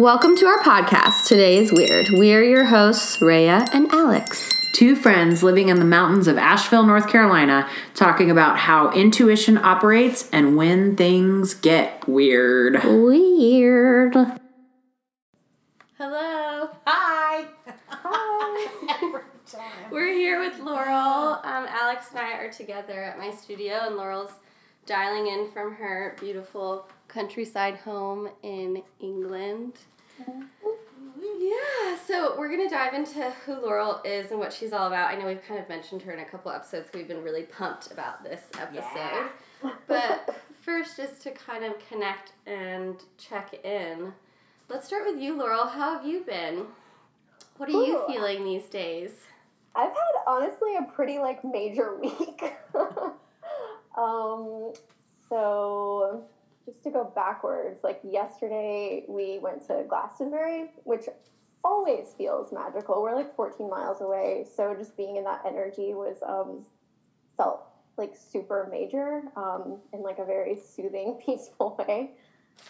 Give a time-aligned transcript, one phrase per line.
[0.00, 1.26] Welcome to our podcast.
[1.26, 2.08] Today is Weird.
[2.08, 4.50] We're your hosts, Rhea and Alex.
[4.72, 10.26] Two friends living in the mountains of Asheville, North Carolina, talking about how intuition operates
[10.32, 12.82] and when things get weird.
[12.82, 14.14] Weird.
[15.98, 16.70] Hello.
[16.86, 17.44] Hi.
[17.90, 19.20] Hi.
[19.90, 21.40] We're here with Laurel.
[21.44, 24.32] Um, Alex and I are together at my studio, and Laurel's
[24.86, 29.74] dialing in from her beautiful countryside home in England.
[31.40, 35.10] Yeah, so we're gonna dive into who Laurel is and what she's all about.
[35.10, 36.88] I know we've kind of mentioned her in a couple episodes.
[36.94, 39.30] We've been really pumped about this episode.
[39.86, 44.14] But first, just to kind of connect and check in,
[44.70, 45.66] let's start with you, Laurel.
[45.66, 46.64] How have you been?
[47.58, 49.10] What are you feeling these days?
[49.74, 52.54] I've had honestly a pretty like major week.
[53.98, 54.72] um,
[55.28, 56.24] so
[56.70, 61.08] just to go backwards, like yesterday we went to Glastonbury, which
[61.64, 63.02] always feels magical.
[63.02, 66.64] We're like 14 miles away, so just being in that energy was um,
[67.36, 67.62] felt
[67.96, 72.12] like super major um, in like a very soothing, peaceful way.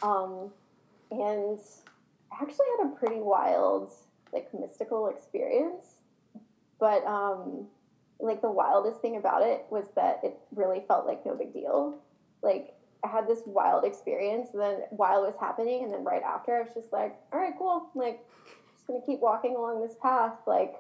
[0.02, 0.50] Um,
[1.10, 1.58] and
[2.32, 3.90] I actually had a pretty wild,
[4.32, 5.96] like mystical experience
[6.80, 7.66] but um
[8.18, 11.94] like the wildest thing about it was that it really felt like no big deal
[12.42, 16.22] like i had this wild experience and then while it was happening and then right
[16.22, 18.18] after i was just like all right cool like
[18.80, 20.34] just gonna keep walking along this path.
[20.46, 20.72] Like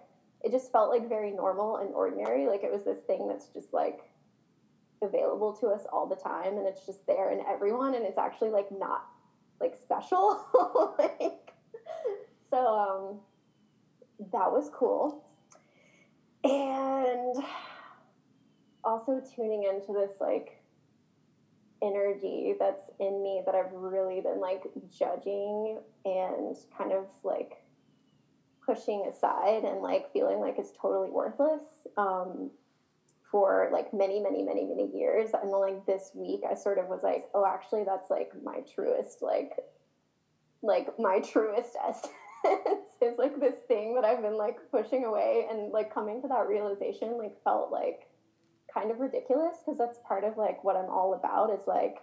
[0.42, 3.72] it just felt like very normal and ordinary like it was this thing that's just
[3.74, 4.00] like
[5.02, 8.50] available to us all the time and it's just there in everyone and it's actually
[8.50, 9.02] like not
[9.60, 11.52] like special like
[12.50, 13.20] so um
[14.32, 15.22] that was cool.
[16.44, 17.36] And
[18.82, 20.59] also tuning into this like
[21.82, 27.64] energy that's in me that I've really been like judging and kind of like
[28.64, 31.62] pushing aside and like feeling like it's totally worthless
[31.96, 32.50] um,
[33.30, 35.30] for like many many many many years.
[35.32, 38.60] And then like this week I sort of was like oh actually that's like my
[38.74, 39.52] truest like
[40.62, 42.12] like my truest essence.
[43.02, 46.48] Is like this thing that I've been like pushing away and like coming to that
[46.48, 48.09] realization like felt like
[48.72, 51.98] kind of ridiculous because that's part of like what I'm all about is like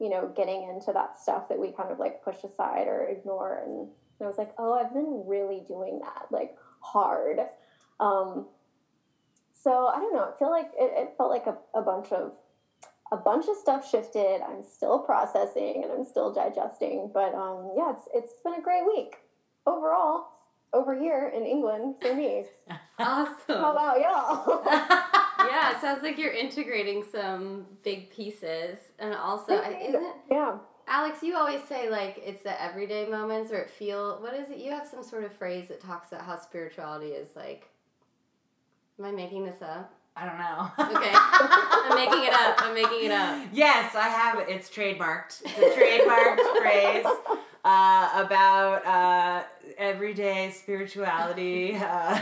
[0.00, 3.62] you know getting into that stuff that we kind of like push aside or ignore
[3.64, 3.88] and
[4.20, 7.40] I was like oh I've been really doing that like hard
[8.00, 8.46] um
[9.54, 12.32] so I don't know I feel like it, it felt like a, a bunch of
[13.12, 17.92] a bunch of stuff shifted I'm still processing and I'm still digesting but um yeah
[17.92, 19.16] it's it's been a great week
[19.66, 20.28] overall
[20.72, 22.44] over here in England for me.
[22.98, 23.36] Awesome.
[23.48, 25.02] How about y'all?
[25.48, 30.58] yeah, it sounds like you're integrating some big pieces, and also, isn't it, yeah.
[30.88, 31.22] Alex?
[31.22, 34.18] You always say like it's the everyday moments, or it feel.
[34.20, 34.58] What is it?
[34.58, 37.68] You have some sort of phrase that talks about how spirituality is like.
[38.98, 39.92] Am I making this up?
[40.18, 40.96] I don't know.
[40.96, 42.56] Okay, I'm making it up.
[42.62, 43.46] I'm making it up.
[43.52, 44.46] Yes, I have it.
[44.48, 45.42] It's trademarked.
[45.44, 47.04] It's a trademarked phrase
[47.62, 49.42] uh, about uh,
[49.76, 51.76] everyday spirituality.
[51.76, 52.18] Uh,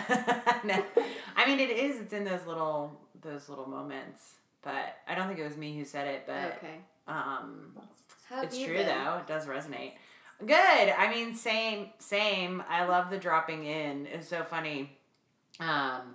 [0.64, 0.84] no.
[1.36, 2.00] I mean, it is.
[2.00, 4.34] It's in those little those little moments.
[4.62, 6.22] But I don't think it was me who said it.
[6.26, 6.76] But Okay.
[7.08, 7.72] um,
[8.42, 8.86] it's true been?
[8.86, 9.18] though.
[9.18, 9.92] It does resonate.
[10.44, 10.50] Good.
[10.98, 12.62] I mean, same, same.
[12.68, 14.06] I love the dropping in.
[14.06, 14.96] It's so funny.
[15.60, 16.14] Um,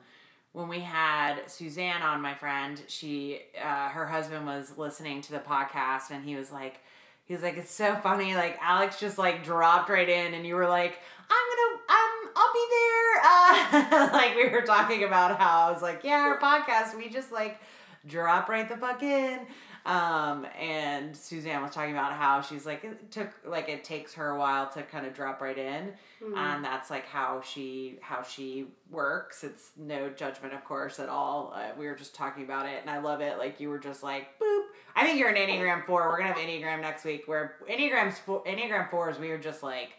[0.52, 5.40] when we had Suzanne on, my friend, she, uh, her husband was listening to the
[5.40, 6.80] podcast, and he was like,
[7.26, 8.34] he was like, it's so funny.
[8.36, 10.98] Like Alex just like dropped right in, and you were like,
[11.30, 11.79] I'm gonna,
[12.36, 13.22] I'll be there.
[13.24, 17.32] Uh, like we were talking about how I was like, yeah, our podcast, we just
[17.32, 17.60] like
[18.08, 19.40] drop right the fuck in.
[19.86, 24.32] Um, and Suzanne was talking about how she's like it took like it takes her
[24.32, 26.38] a while to kind of drop right in, Mhm.
[26.38, 29.44] and that's like how she how she works.
[29.44, 31.54] It's no judgment, of course, at all.
[31.56, 33.38] Uh, we were just talking about it, and I love it.
[33.38, 34.64] Like you were just like boop.
[34.96, 36.08] I think you're an Enneagram four.
[36.10, 37.24] We're gonna have Enneagram next week.
[37.26, 39.92] Where Enneagrams four, Enneagram fours, we were just like,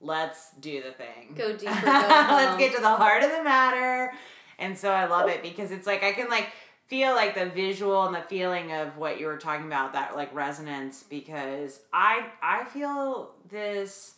[0.00, 1.34] let's do the thing.
[1.34, 1.74] Go deeper.
[1.80, 4.12] Go Let's get to the heart of the matter.
[4.58, 6.48] And so I love it because it's like I can like
[6.86, 10.34] feel like the visual and the feeling of what you were talking about that like
[10.34, 14.14] resonance because I I feel this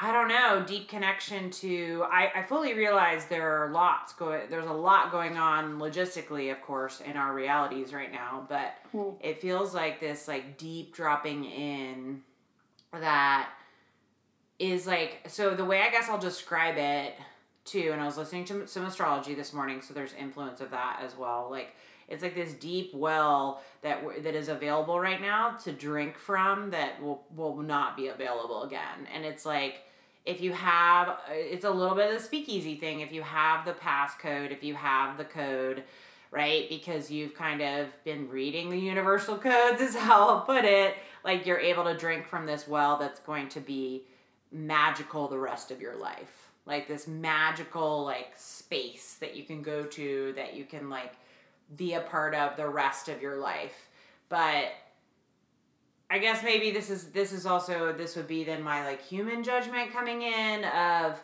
[0.00, 4.66] I don't know, deep connection to I, I fully realize there are lots going there's
[4.66, 9.10] a lot going on logistically of course in our realities right now, but Hmm.
[9.20, 12.22] it feels like this like deep dropping in
[12.92, 13.50] that
[14.58, 17.14] is like so the way I guess I'll describe it
[17.64, 21.00] too, and I was listening to some astrology this morning, so there's influence of that
[21.04, 21.48] as well.
[21.50, 21.74] Like
[22.08, 27.00] it's like this deep well that that is available right now to drink from that
[27.02, 29.82] will will not be available again, and it's like
[30.26, 33.64] if you have uh, it's a little bit of the speakeasy thing if you have
[33.64, 35.84] the passcode if you have the code
[36.30, 36.68] right?
[36.68, 40.96] Because you've kind of been reading the universal codes is how i'll put it.
[41.24, 44.04] Like you're able to drink from this well that's going to be
[44.52, 49.84] magical the rest of your life like this magical like space that you can go
[49.84, 51.14] to that you can like
[51.76, 53.88] be a part of the rest of your life
[54.28, 54.72] but
[56.10, 59.42] I guess maybe this is this is also this would be then my like human
[59.42, 61.22] judgment coming in of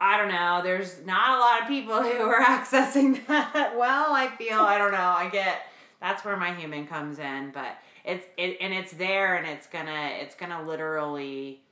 [0.00, 3.76] I don't know, there's not a lot of people who are accessing that.
[3.76, 4.98] Well, I feel I don't know.
[4.98, 5.66] I get
[6.00, 10.10] that's where my human comes in, but it's it and it's there and it's gonna
[10.20, 11.62] it's gonna literally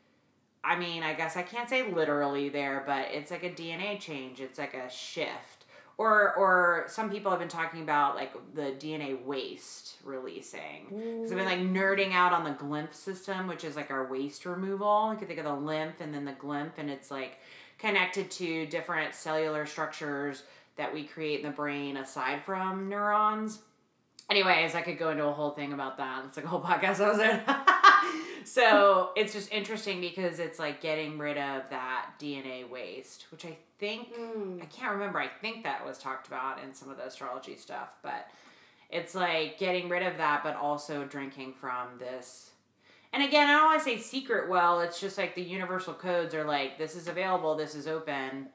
[0.64, 4.40] I mean, I guess I can't say literally there, but it's like a DNA change.
[4.40, 5.58] It's like a shift
[5.98, 10.86] or or some people have been talking about like the DNA waste releasing.
[10.88, 14.46] Because I've been like nerding out on the glymph system, which is like our waste
[14.46, 15.10] removal.
[15.12, 17.38] You can think of the lymph and then the glymph, and it's like
[17.78, 20.44] connected to different cellular structures
[20.76, 23.58] that we create in the brain aside from neurons.
[24.30, 26.24] Anyways, I could go into a whole thing about that.
[26.26, 27.40] It's like a whole podcast episode.
[28.44, 33.56] so it's just interesting because it's like getting rid of that DNA waste, which I
[33.78, 34.60] think Mm.
[34.60, 35.20] I can't remember.
[35.20, 38.28] I think that was talked about in some of the astrology stuff, but
[38.90, 42.50] it's like getting rid of that, but also drinking from this.
[43.12, 44.80] And again, I don't want to say secret well.
[44.80, 48.48] It's just like the universal codes are like this is available, this is open,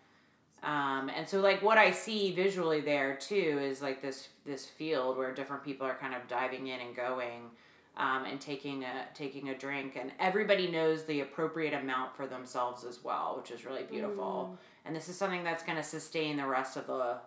[0.61, 5.17] um, and so like what I see visually there too is like this this field
[5.17, 7.51] where different people are kind of diving in and going.
[7.95, 12.83] Um, and taking a taking a drink, and everybody knows the appropriate amount for themselves
[12.83, 16.47] as well, which is really beautiful and this is something that's going to sustain the
[16.47, 17.17] rest of the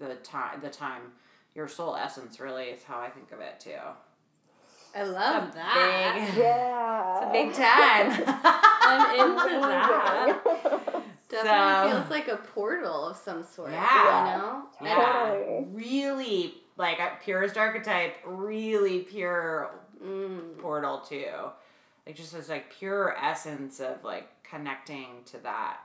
[0.00, 1.02] the time the time
[1.54, 3.70] your soul essence really is how i think of it too
[4.92, 6.26] I love a that.
[6.34, 7.18] big- Yeah.
[7.18, 8.24] it's a big time
[8.82, 10.94] I'm into that.
[11.30, 11.44] Amazing.
[11.46, 13.70] Definitely So- feels like a portal of some sort.
[13.70, 14.32] Yeah.
[14.36, 14.62] You know?
[14.82, 15.66] yeah Totally.
[15.72, 19.70] really like a purest archetype really pure
[20.02, 20.58] Mm.
[20.60, 21.26] portal too
[22.06, 25.80] like just this like pure essence of like connecting to that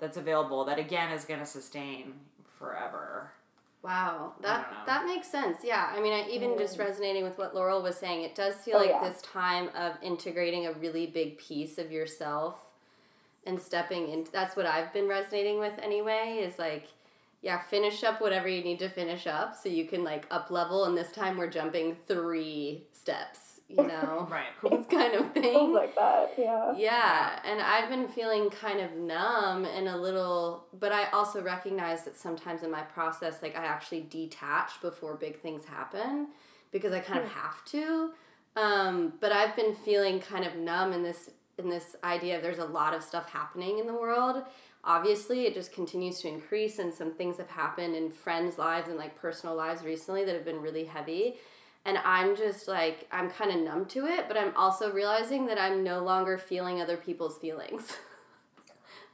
[0.00, 2.14] that's available that again is going to sustain
[2.58, 3.30] forever
[3.82, 5.58] Wow, that that makes sense.
[5.62, 8.76] Yeah, I mean, I, even just resonating with what Laurel was saying, it does feel
[8.78, 9.08] Oh, like yeah.
[9.08, 12.65] this time of integrating a really big piece of yourself
[13.46, 14.30] and stepping into.
[14.30, 16.40] That's what I've been resonating with anyway.
[16.42, 16.88] Is like,
[17.42, 20.84] yeah, finish up whatever you need to finish up, so you can like up level.
[20.84, 23.60] And this time we're jumping three steps.
[23.68, 25.42] You know, right this kind of thing.
[25.42, 26.34] Feels like that.
[26.38, 26.74] Yeah.
[26.76, 32.04] Yeah, and I've been feeling kind of numb and a little, but I also recognize
[32.04, 36.28] that sometimes in my process, like I actually detach before big things happen
[36.70, 38.10] because I kind of have to.
[38.56, 42.58] Um, but I've been feeling kind of numb in this in this idea of there's
[42.58, 44.42] a lot of stuff happening in the world.
[44.84, 48.96] Obviously, it just continues to increase, and some things have happened in friends' lives and
[48.96, 51.36] like personal lives recently that have been really heavy
[51.86, 55.58] and I'm just like I'm kind of numb to it, but I'm also realizing that
[55.58, 57.92] I'm no longer feeling other people's feelings.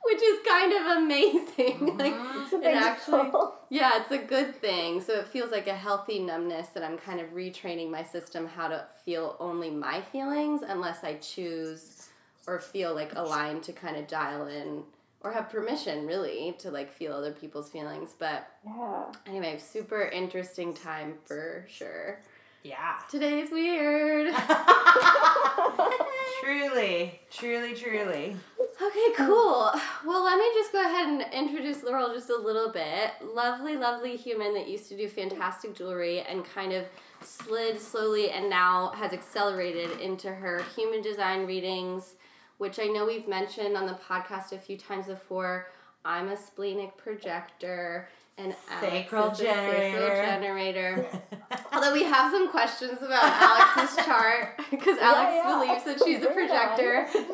[0.04, 1.96] Which is kind of amazing.
[1.98, 3.30] like It's a it actually
[3.70, 5.00] yeah, it's a good thing.
[5.00, 8.68] So it feels like a healthy numbness that I'm kind of retraining my system how
[8.68, 12.01] to feel only my feelings unless I choose
[12.46, 14.82] or feel like aligned to kind of dial in
[15.20, 18.14] or have permission really to like feel other people's feelings.
[18.18, 19.04] But Yeah.
[19.26, 22.20] anyway, super interesting time for sure.
[22.64, 24.34] yeah Today's weird.
[26.42, 28.36] truly, truly, truly.
[28.82, 29.70] Okay, cool.
[30.04, 33.12] Well, let me just go ahead and introduce Laurel just a little bit.
[33.22, 36.84] Lovely, lovely human that used to do fantastic jewelry and kind of
[37.22, 42.14] slid slowly and now has accelerated into her human design readings,
[42.62, 45.66] which I know we've mentioned on the podcast a few times before.
[46.04, 50.22] I'm a splenic projector and Alex Sacral is a sacral generator.
[50.24, 51.06] generator.
[51.72, 55.58] Although we have some questions about Alex's chart because Alex yeah.
[55.58, 56.68] believes that she's a Bring it on.
[56.68, 57.08] projector.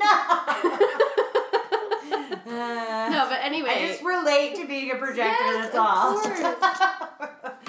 [2.48, 3.10] no.
[3.10, 3.68] No, but anyway.
[3.68, 5.44] I just relate to being a projector.
[5.44, 6.18] Yes, that's all.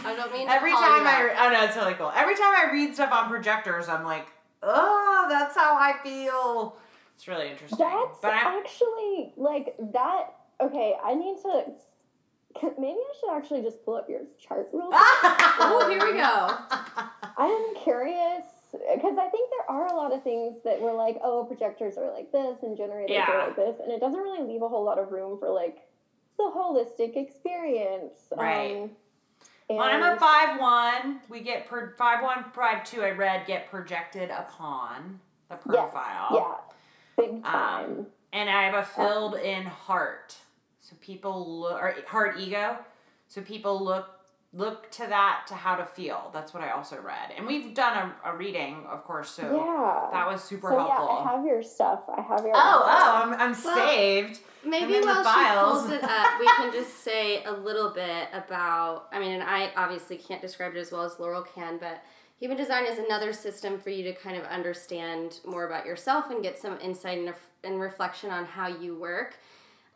[0.06, 1.50] I don't mean Every time I, out.
[1.50, 2.14] oh no, it's really cool.
[2.16, 4.28] Every time I read stuff on projectors, I'm like,
[4.64, 6.78] oh, that's how I feel.
[7.20, 7.78] It's really interesting.
[7.80, 10.28] That's but I'm, actually like that.
[10.62, 11.64] Okay, I need to.
[12.80, 14.98] Maybe I should actually just pull up your chart real quick.
[15.60, 16.24] Oh, here we go.
[17.38, 17.46] I
[17.76, 21.44] am curious because I think there are a lot of things that were like, oh,
[21.44, 23.30] projectors are like this and generators Yeah.
[23.30, 25.80] are like this, and it doesn't really leave a whole lot of room for like
[26.38, 28.14] the holistic experience.
[28.34, 28.84] Right.
[28.84, 28.92] Um,
[29.68, 31.20] Well, I'm a five one.
[31.28, 33.02] We get per five one five two.
[33.04, 36.28] I read get projected upon the Yes, profile.
[36.32, 36.56] yeah,
[37.20, 40.36] big Um, and I have a filled in heart.
[40.82, 42.78] So people look or heart ego.
[43.28, 44.10] So people look
[44.52, 46.32] look to that to how to feel.
[46.34, 47.32] That's what I also read.
[47.38, 49.30] And we've done a, a reading, of course.
[49.30, 50.10] So yeah.
[50.12, 51.06] that was super so helpful.
[51.08, 52.02] yeah, I have your stuff.
[52.10, 52.54] I have your.
[52.56, 54.40] oh, oh, I'm, I'm Well, saved.
[54.66, 55.84] Maybe in the while files.
[55.84, 59.08] she pulls it up, we can just say a little bit about.
[59.12, 62.04] I mean, and I obviously can't describe it as well as Laurel can, but
[62.40, 66.42] human design is another system for you to kind of understand more about yourself and
[66.42, 69.36] get some insight and, and reflection on how you work.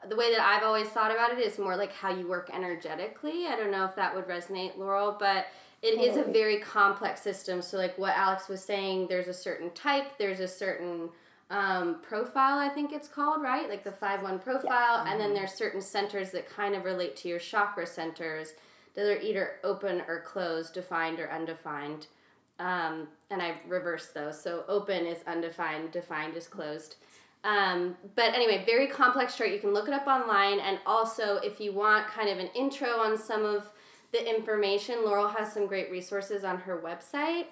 [0.08, 3.48] The way that I've always thought about it is more like how you work energetically.
[3.48, 5.48] I don't know if that would resonate, Laurel, but
[5.82, 7.62] it is a very complex system.
[7.62, 11.10] So, like what Alex was saying, there's a certain type, there's a certain
[11.50, 13.70] um, profile, I think it's called, right?
[13.70, 15.06] Like the 5 1 profile.
[15.06, 18.54] And then there's certain centers that kind of relate to your chakra centers
[18.96, 22.08] that are either open or closed, defined or undefined.
[22.60, 24.42] Um, and I reversed those.
[24.42, 26.96] So open is undefined, defined is closed.
[27.44, 29.52] Um, but anyway, very complex chart.
[29.52, 30.60] You can look it up online.
[30.60, 33.70] And also, if you want kind of an intro on some of
[34.12, 37.48] the information, Laurel has some great resources on her website,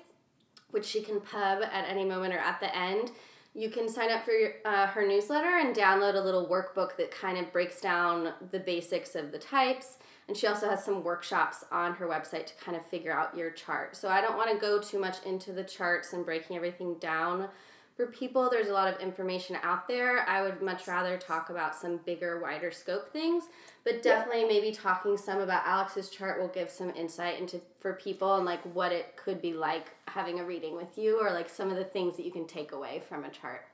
[0.70, 3.12] which she can pub at any moment or at the end.
[3.54, 7.12] You can sign up for your, uh, her newsletter and download a little workbook that
[7.12, 9.98] kind of breaks down the basics of the types.
[10.28, 13.52] And she also has some workshops on her website to kind of figure out your
[13.52, 13.96] chart.
[13.96, 17.50] So I don't want to go too much into the charts and breaking everything down
[17.96, 18.50] for people.
[18.50, 20.28] There's a lot of information out there.
[20.28, 23.46] I would much rather talk about some bigger, wider scope things.
[23.84, 28.36] But definitely maybe talking some about Alex's chart will give some insight into for people
[28.36, 31.70] and like what it could be like having a reading with you or like some
[31.70, 33.66] of the things that you can take away from a chart.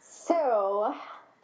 [0.00, 0.94] So,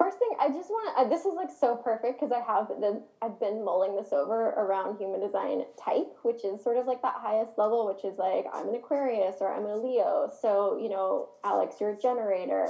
[0.00, 1.02] first thing, I just want to.
[1.02, 3.02] Uh, this is like so perfect because I have the.
[3.22, 7.16] I've been mulling this over around human design type, which is sort of like that
[7.18, 10.32] highest level, which is like I'm an Aquarius or I'm a Leo.
[10.40, 12.66] So you know, Alex, you're a generator.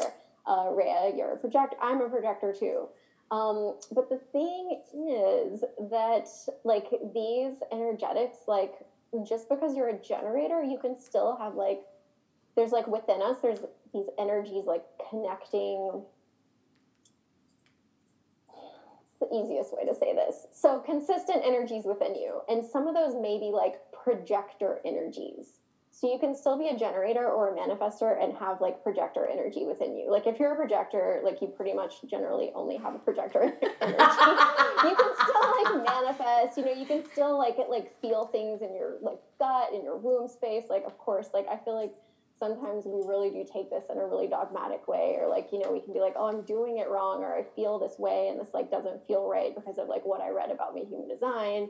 [0.46, 1.76] Uh, Rhea, you're a projector.
[1.80, 2.88] I'm a projector too.
[3.30, 6.28] Um, but the thing is that
[6.64, 8.74] like these energetics, like
[9.28, 11.82] just because you're a generator, you can still have like
[12.56, 13.60] there's like within us there's
[13.92, 16.02] these energies like connecting
[18.52, 20.46] it's the easiest way to say this.
[20.52, 25.60] So consistent energies within you and some of those may be like projector energies.
[25.92, 29.66] So you can still be a generator or a manifester and have like projector energy
[29.66, 30.10] within you.
[30.10, 33.42] Like if you're a projector like you pretty much generally only have a projector
[33.82, 34.04] energy.
[34.82, 38.74] You can still like manifest you know you can still like like feel things in
[38.74, 40.64] your like gut in your womb space.
[40.70, 41.92] Like of course like i feel like
[42.40, 45.70] sometimes we really do take this in a really dogmatic way or like you know
[45.70, 48.40] we can be like oh i'm doing it wrong or i feel this way and
[48.40, 51.68] this like doesn't feel right because of like what i read about me human design.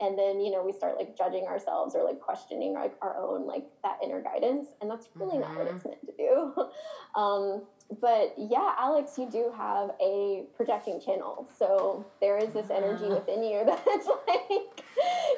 [0.00, 3.46] And then you know we start like judging ourselves or like questioning like our own
[3.46, 6.54] like that inner guidance and that's really not what it's meant to do.
[7.20, 7.62] Um,
[8.00, 13.14] but yeah alex you do have a projecting channel so there is this energy Ah.
[13.14, 14.84] within you that's like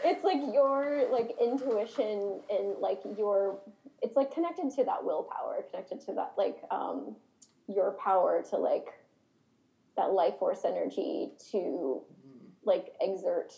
[0.04, 3.58] it's like your like intuition and like your
[4.02, 7.14] it's like connected to that willpower connected to that like um
[7.68, 8.86] your power to like
[9.96, 12.02] that life force energy to
[12.64, 13.54] like exert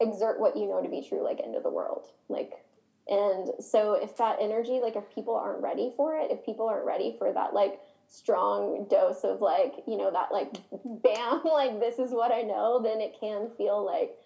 [0.00, 2.64] exert what you know to be true like into the world like
[3.08, 6.86] and so if that energy like if people aren't ready for it if people aren't
[6.86, 10.52] ready for that like strong dose of like you know that like
[10.84, 14.16] bam like this is what i know then it can feel like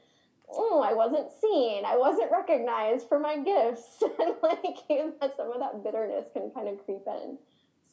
[0.56, 4.76] oh i wasn't seen i wasn't recognized for my gifts and like
[5.20, 7.36] that some of that bitterness can kind of creep in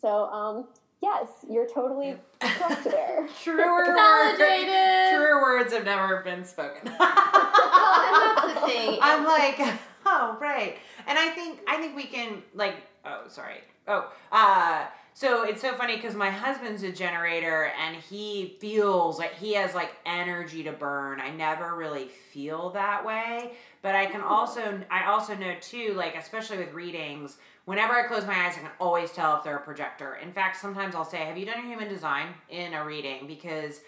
[0.02, 0.68] so um
[1.02, 3.90] yes you're totally correct there Truer words.
[3.90, 5.16] Validated.
[5.16, 6.88] Truer words have never been spoken.
[6.88, 9.00] and that's the thing.
[9.02, 9.60] I'm like,
[10.06, 10.78] oh right,
[11.08, 12.76] and I think I think we can like,
[13.06, 14.86] oh sorry, oh, uh,
[15.22, 19.76] so it's so funny because my husband's a generator and he feels like he has
[19.76, 21.22] like energy to burn.
[21.22, 23.52] I never really feel that way,
[23.84, 27.38] but I can also I also know too, like especially with readings.
[27.66, 30.16] Whenever I close my eyes, I can always tell if they're a projector.
[30.16, 33.82] In fact, sometimes I'll say, "Have you done a human design in a reading?" Because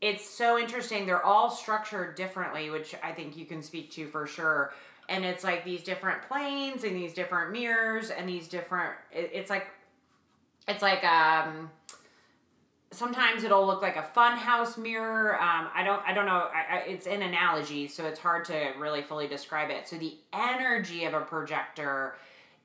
[0.00, 1.06] it's so interesting.
[1.06, 4.72] They're all structured differently, which I think you can speak to for sure.
[5.08, 8.94] And it's like these different planes and these different mirrors and these different.
[9.12, 9.68] It's like,
[10.68, 11.70] it's like um.
[12.92, 15.34] Sometimes it'll look like a fun house mirror.
[15.34, 16.00] Um, I don't.
[16.06, 16.48] I don't know.
[16.54, 19.88] I, I, it's an analogy, so it's hard to really fully describe it.
[19.88, 22.14] So the energy of a projector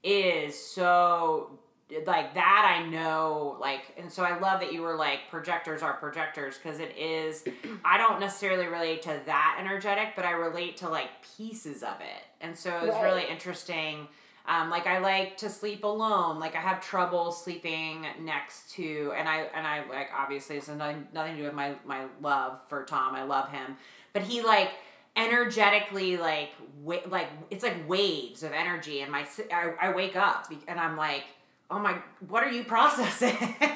[0.03, 1.59] is so
[2.05, 5.93] like that I know like and so I love that you were like projectors are
[5.93, 7.43] projectors because it is
[7.83, 12.23] I don't necessarily relate to that energetic but I relate to like pieces of it
[12.39, 13.03] and so it was Right.
[13.03, 14.07] really interesting
[14.47, 16.39] um, like I like to sleep alone.
[16.39, 21.07] Like I have trouble sleeping next to and I and I like obviously it's nothing
[21.13, 23.15] nothing to do with my my love for Tom.
[23.15, 23.77] I love him.
[24.13, 24.71] But he like
[25.15, 30.47] energetically like wa- like it's like waves of energy and my I, I wake up
[30.67, 31.25] and I'm like
[31.69, 33.37] oh my what are you processing?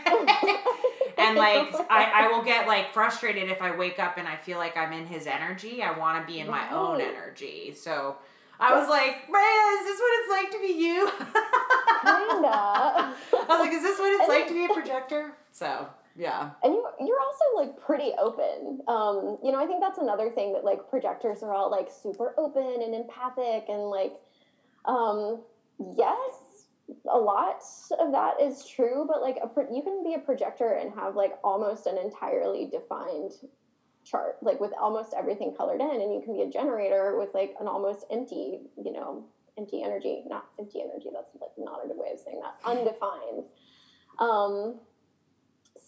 [1.17, 4.57] And like I, I will get like frustrated if I wake up and I feel
[4.57, 5.81] like I'm in his energy.
[5.81, 7.73] I want to be in my own energy.
[7.73, 8.17] So
[8.59, 11.11] I was like Rhea is this what it's like to be you?
[12.05, 12.51] Kinda.
[12.51, 15.33] I was like is this what it's like to be a projector?
[15.51, 16.51] So yeah.
[16.63, 18.79] And you you're also like pretty open.
[18.87, 22.33] Um you know i think that's another thing that like projectors are all like super
[22.37, 24.13] open and empathic and like
[24.85, 25.41] um
[25.97, 26.65] yes
[27.11, 27.61] a lot
[27.99, 31.15] of that is true but like a pro- you can be a projector and have
[31.15, 33.31] like almost an entirely defined
[34.05, 37.55] chart like with almost everything colored in and you can be a generator with like
[37.59, 39.25] an almost empty you know
[39.57, 43.43] empty energy not empty energy that's like not a good way of saying that undefined
[44.19, 44.79] um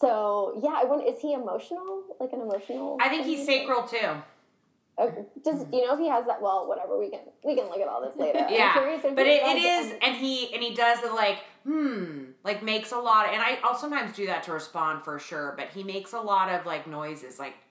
[0.00, 2.04] so yeah, I wonder is he emotional?
[2.20, 2.98] Like an emotional?
[3.00, 3.66] I think he's energy?
[3.66, 4.22] sacral too
[5.00, 5.22] Okay.
[5.44, 6.42] Does do you know if he has that?
[6.42, 6.98] Well, whatever.
[6.98, 8.46] We can we can look at all this later.
[8.50, 11.38] Yeah, but he it, it has is any- and he and he does the like
[11.64, 15.18] hmm like makes a lot of, and I, i'll sometimes do that to respond for
[15.18, 17.67] sure but he makes a lot of like noises like like I wonder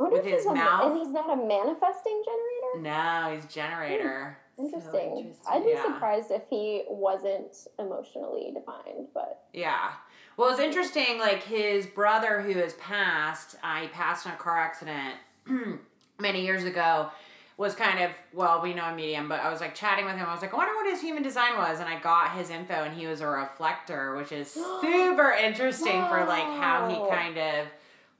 [0.00, 0.90] with if his he's a, mouth.
[0.90, 2.90] and he's not a manifesting generator.
[2.90, 5.16] no he's generator Interesting.
[5.18, 5.34] interesting.
[5.50, 5.84] I'd be Yeah.
[5.84, 9.92] surprised if he wasn't emotionally defined, but yeah
[10.36, 14.58] well it's interesting like his brother who has passed uh, he passed in a car
[14.58, 15.14] accident
[16.18, 17.08] many years ago
[17.56, 20.26] was kind of well we know a medium but i was like chatting with him
[20.26, 22.72] i was like i wonder what his human design was and i got his info
[22.84, 27.66] and he was a reflector which is super interesting for like how he kind of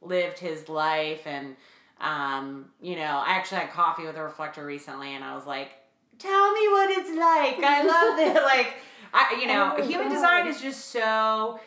[0.02, 1.56] lived his life and
[2.00, 5.70] um, you know i actually had coffee with a reflector recently and i was like
[6.18, 8.74] tell me what it's like i love it like
[9.12, 10.14] I, you know Oh human God.
[10.14, 11.60] design is just so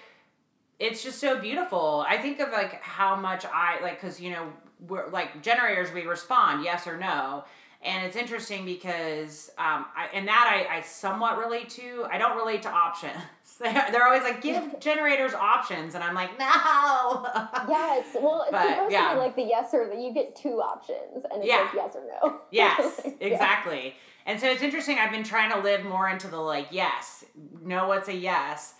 [0.80, 2.04] it's just so beautiful.
[2.10, 4.52] I think of like how much I like because you know
[4.88, 7.46] we're like generators we respond yes or no,
[7.84, 12.06] and it's interesting because um I, and that I I somewhat relate to.
[12.12, 13.14] I don't relate to options.
[13.60, 16.46] They're always like give generators options, and I'm like no.
[17.70, 19.10] yeah, it's well, it's But, supposed yeah.
[19.10, 21.68] to be like the yes or the you get two options, and it's Yeah.
[21.68, 22.42] says yes or no.
[22.52, 23.12] Yes, Yeah.
[23.28, 23.96] exactly.
[24.26, 24.98] And so it's interesting.
[25.00, 27.26] I've been trying to live more into the like, yes,
[27.62, 28.76] know what's a yes.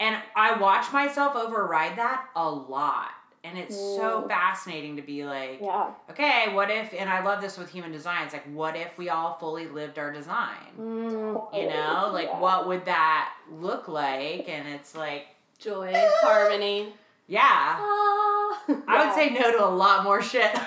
[0.00, 3.10] And I watch myself override that a lot.
[3.44, 4.28] And it's so Mm.
[4.28, 5.90] fascinating to be like, Yeah.
[6.10, 9.08] okay, what if, and I love this with human design, it's like, what if we
[9.10, 10.72] all fully lived our design?
[10.78, 12.38] Mm, You know, like, Yeah.
[12.40, 14.48] what would that look like?
[14.48, 16.92] And it's like, joy, harmony.
[17.28, 18.60] yeah, Ah.
[18.88, 20.50] I would say no to a lot more shit.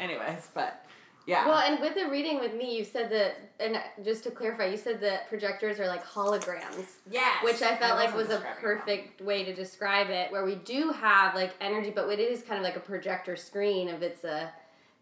[0.00, 0.84] Anyways, but
[1.28, 1.46] yeah.
[1.46, 4.78] Well, and with the reading with me, you said that, and just to clarify, you
[4.78, 6.86] said that projectors are like holograms.
[7.10, 7.44] yes.
[7.44, 8.78] which I felt like was a describing it wrong.
[8.78, 10.32] perfect way to describe it.
[10.32, 13.88] Where we do have like energy, but it is kind of like a projector screen.
[13.88, 14.50] If it's a,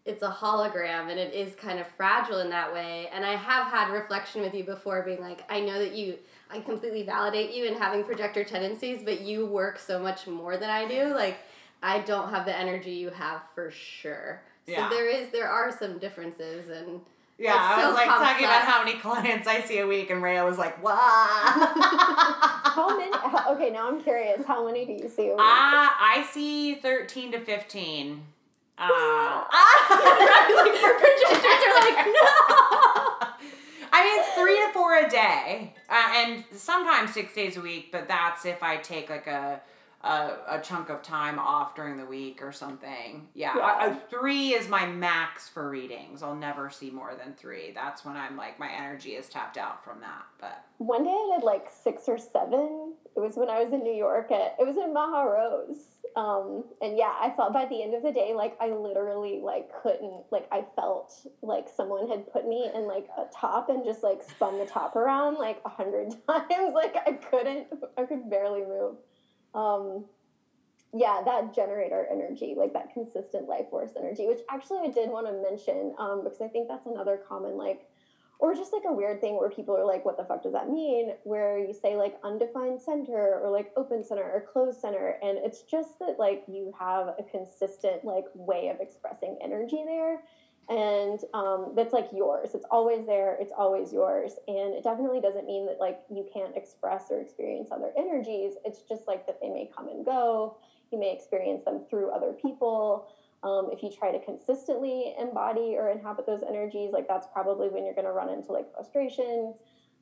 [0.03, 3.07] it's a hologram, and it is kind of fragile in that way.
[3.13, 6.17] And I have had reflection with you before, being like, I know that you,
[6.51, 10.69] I completely validate you in having projector tendencies, but you work so much more than
[10.69, 11.13] I do.
[11.15, 11.37] Like,
[11.81, 14.41] I don't have the energy you have for sure.
[14.75, 16.99] So there is, there are some differences, and
[17.37, 20.09] Yeah, It's I so was like talking about how many clients I see a week,
[20.09, 23.11] and Rhea was like, "What?" How many?
[23.55, 24.45] Okay, now I'm curious.
[24.45, 25.27] How many do you see?
[25.27, 25.39] a week?
[25.39, 28.23] I I see thirteen to fifteen.
[28.77, 28.83] Uh,
[29.89, 32.27] like for projectors are like no.
[33.89, 37.91] I mean, it's three to four a day, uh, and sometimes six days a week.
[37.91, 39.61] But that's if I take like a
[40.01, 43.27] a, a chunk of time off during the week or something.
[43.33, 43.63] Yeah, Yeah.
[43.79, 46.21] I- three is my max for readings.
[46.23, 47.71] I'll never see more than three.
[47.73, 50.23] That's when I'm like my energy is tapped out from that.
[50.39, 52.93] But One day I did like six or seven.
[53.15, 54.31] It was when I was in New York.
[54.31, 55.79] At, it was in Maha Rose.
[56.15, 59.69] Um, and yeah, I thought by the end of the day, like I literally like
[59.83, 64.03] couldn't, like I felt like someone had put me in like a top and just
[64.03, 66.73] like spun the top around like a hundred times.
[66.73, 68.95] Like I couldn't, I could barely move.
[69.57, 70.05] Um,
[70.93, 75.27] yeah, that generator energy, like that consistent life force energy, which actually I did want
[75.27, 77.81] to mention um, because I think that's another common like
[78.39, 80.69] or just like a weird thing where people are like, what the fuck does that
[80.69, 81.11] mean?
[81.23, 85.15] Where you say like undefined center or like open center or closed center.
[85.23, 90.21] And it's just that like you have a consistent like way of expressing energy there.
[90.69, 92.49] And um, that's like yours.
[92.53, 93.37] It's always there.
[93.39, 94.33] It's always yours.
[94.47, 98.53] And it definitely doesn't mean that like you can't express or experience other energies.
[98.65, 100.57] It's just like that they may come and go.
[100.91, 103.07] You may experience them through other people.
[103.43, 107.85] Um, if you try to consistently embody or inhabit those energies, like that's probably when
[107.85, 109.53] you're going to run into like frustration.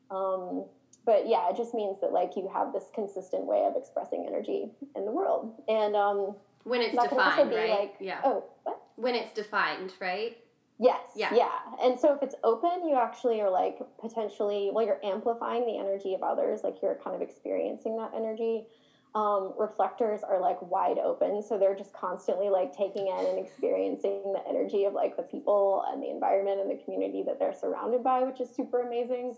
[0.09, 0.65] Um,
[1.05, 4.71] but yeah, it just means that like you have this consistent way of expressing energy
[4.95, 5.61] in the world.
[5.67, 7.69] And um, when it's that can also defined, be right?
[7.69, 8.21] like, yeah.
[8.23, 8.81] oh, what?
[8.95, 10.37] When it's defined, right?
[10.77, 11.07] Yes.
[11.15, 11.33] Yeah.
[11.33, 11.59] Yeah.
[11.81, 16.13] And so if it's open, you actually are like potentially, well, you're amplifying the energy
[16.13, 18.65] of others, like you're kind of experiencing that energy.
[19.13, 21.41] Um, reflectors are like wide open.
[21.41, 25.85] So they're just constantly like taking in and experiencing the energy of like the people
[25.87, 29.35] and the environment and the community that they're surrounded by, which is super amazing.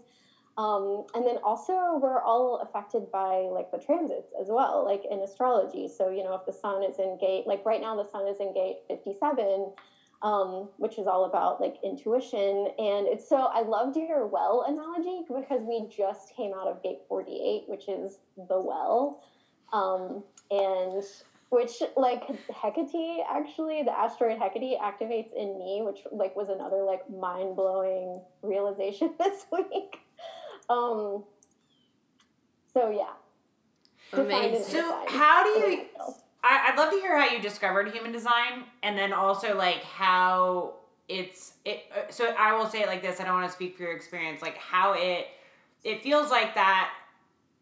[0.57, 5.19] Um, and then also we're all affected by like the transits as well, like in
[5.19, 5.87] astrology.
[5.87, 8.39] So, you know, if the sun is in gate, like right now the sun is
[8.39, 9.71] in gate 57,
[10.21, 12.69] um, which is all about like intuition.
[12.77, 16.99] And it's so I loved your well analogy because we just came out of gate
[17.07, 19.23] 48, which is the well.
[19.73, 21.03] Um, and
[21.49, 27.09] which like Hecate actually, the asteroid Hecate activates in me, which like was another like
[27.09, 29.99] mind blowing realization this week.
[30.69, 31.23] Um,
[32.73, 33.13] so yeah.
[34.13, 34.63] Amazing.
[34.63, 35.85] So how do you?
[35.97, 36.15] Go.
[36.47, 40.75] I, I'd love to hear how you discovered human design, and then also like how
[41.09, 41.85] it's it.
[41.95, 43.19] uh, So I will say it like this.
[43.19, 44.41] I don't want to speak for your experience.
[44.41, 45.27] Like how it
[45.83, 46.89] it feels like that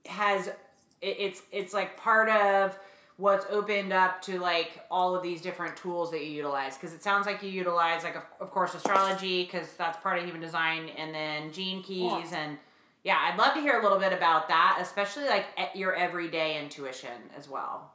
[0.05, 0.55] has it,
[1.01, 2.77] it's it's like part of
[3.17, 7.01] what's opened up to like all of these different tools that you utilize because it
[7.01, 10.89] sounds like you utilize like of, of course astrology because that's part of human design
[10.97, 12.57] and then gene keys and
[13.05, 16.59] yeah i'd love to hear a little bit about that especially like at your everyday
[16.61, 17.89] intuition as well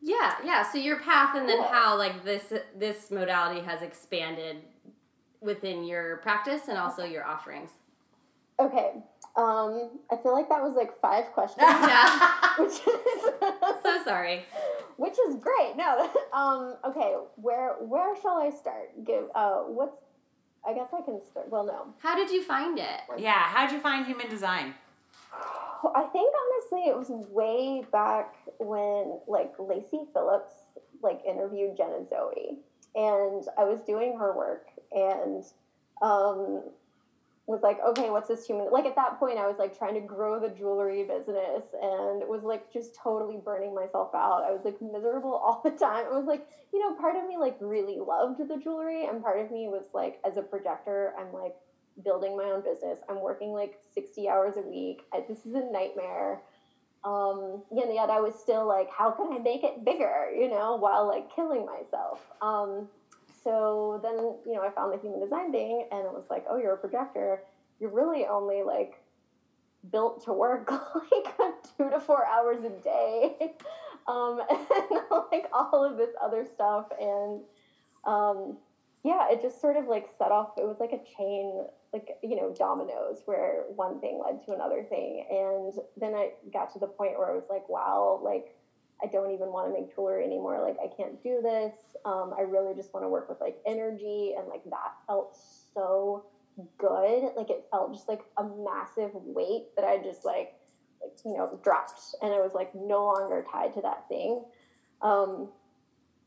[0.00, 0.62] Yeah, yeah.
[0.70, 1.66] So your path, and then Cool.
[1.68, 4.58] how like this this modality has expanded
[5.40, 7.70] within your practice and also your offerings.
[8.60, 8.92] Okay.
[9.36, 11.62] Um, I feel like that was like five questions.
[11.62, 12.30] Yeah.
[12.58, 12.80] which is
[13.82, 14.44] So sorry.
[14.96, 15.76] which is great.
[15.76, 17.14] No, um, okay.
[17.36, 19.04] Where where shall I start?
[19.04, 19.96] Give uh, what's?
[20.66, 21.48] I guess I can start.
[21.50, 21.94] Well, no.
[21.98, 23.00] How did you find it?
[23.16, 24.74] yeah how'd you find human design
[25.32, 30.52] I think honestly, it was way back when like Lacy Phillips
[31.02, 32.58] like interviewed Jenna Zoe,
[32.94, 35.44] and I was doing her work and
[36.02, 36.62] um,
[37.46, 38.70] was like, okay, what's this human?
[38.70, 42.42] Like at that point, I was like trying to grow the jewelry business and was
[42.44, 44.44] like just totally burning myself out.
[44.46, 46.06] I was like miserable all the time.
[46.06, 49.38] It was like, you know, part of me like really loved the jewelry, and part
[49.38, 51.54] of me was like, as a projector, I'm like
[52.04, 52.98] building my own business.
[53.08, 55.02] I'm working like 60 hours a week.
[55.12, 56.40] I, this is a nightmare.
[57.04, 60.76] Um, and yet I was still like, how can I make it bigger, you know,
[60.76, 62.20] while like killing myself?
[62.42, 62.88] Um,
[63.44, 66.58] so then, you know, I found the human design thing and it was like, oh,
[66.58, 67.42] you're a projector.
[67.80, 69.00] You're really only like
[69.92, 70.70] built to work
[71.12, 73.54] like two to four hours a day.
[74.08, 76.86] Um, and like all of this other stuff.
[76.98, 77.42] And
[78.06, 78.56] um,
[79.04, 82.36] yeah, it just sort of like set off, it was like a chain, like, you
[82.36, 85.24] know, dominoes where one thing led to another thing.
[85.30, 88.54] And then I got to the point where I was like, wow, like,
[89.02, 90.60] I don't even want to make jewelry anymore.
[90.60, 91.72] Like, I can't do this.
[92.04, 94.34] Um, I really just want to work with like energy.
[94.36, 95.38] And like, that felt
[95.72, 96.26] so
[96.78, 97.30] good.
[97.36, 100.54] Like, it felt just like a massive weight that I just like,
[101.00, 102.00] like, you know, dropped.
[102.22, 104.44] And I was like no longer tied to that thing.
[105.00, 105.48] Um,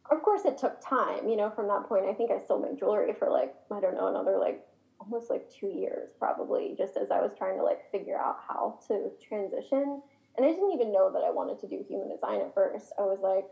[0.10, 2.06] of course, it took time, you know, from that point.
[2.06, 4.66] I think I still make jewelry for like, I don't know, another like
[5.02, 8.80] almost like two years probably, just as I was trying to like figure out how
[8.88, 10.02] to transition.
[10.38, 12.94] And I didn't even know that I wanted to do human design at first.
[12.98, 13.46] I was like,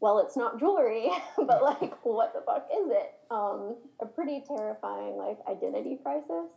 [0.00, 3.12] well, it's not jewelry, but like, what the fuck is it?
[3.30, 6.50] Um, a pretty terrifying like identity crisis.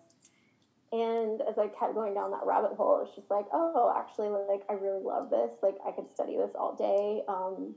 [0.92, 4.30] And as I kept going down that rabbit hole, it was just like, oh, actually,
[4.30, 5.50] like I really love this.
[5.64, 7.24] Like I could study this all day.
[7.28, 7.74] Um,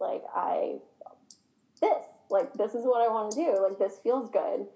[0.00, 0.78] like I,
[1.80, 3.62] this, like this is what I want to do.
[3.62, 4.66] Like this feels good.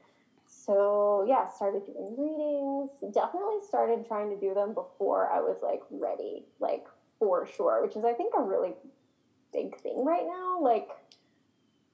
[0.71, 2.93] So yeah, started doing readings.
[3.13, 6.87] Definitely started trying to do them before I was like ready, like
[7.19, 7.83] for sure.
[7.83, 8.75] Which is I think a really
[9.53, 10.61] big thing right now.
[10.63, 10.89] Like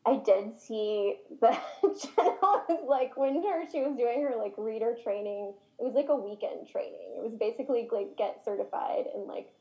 [0.04, 4.94] I did see that Jenna was like when her she was doing her like reader
[5.02, 5.54] training.
[5.78, 7.16] It was like a weekend training.
[7.16, 9.54] It was basically like get certified in like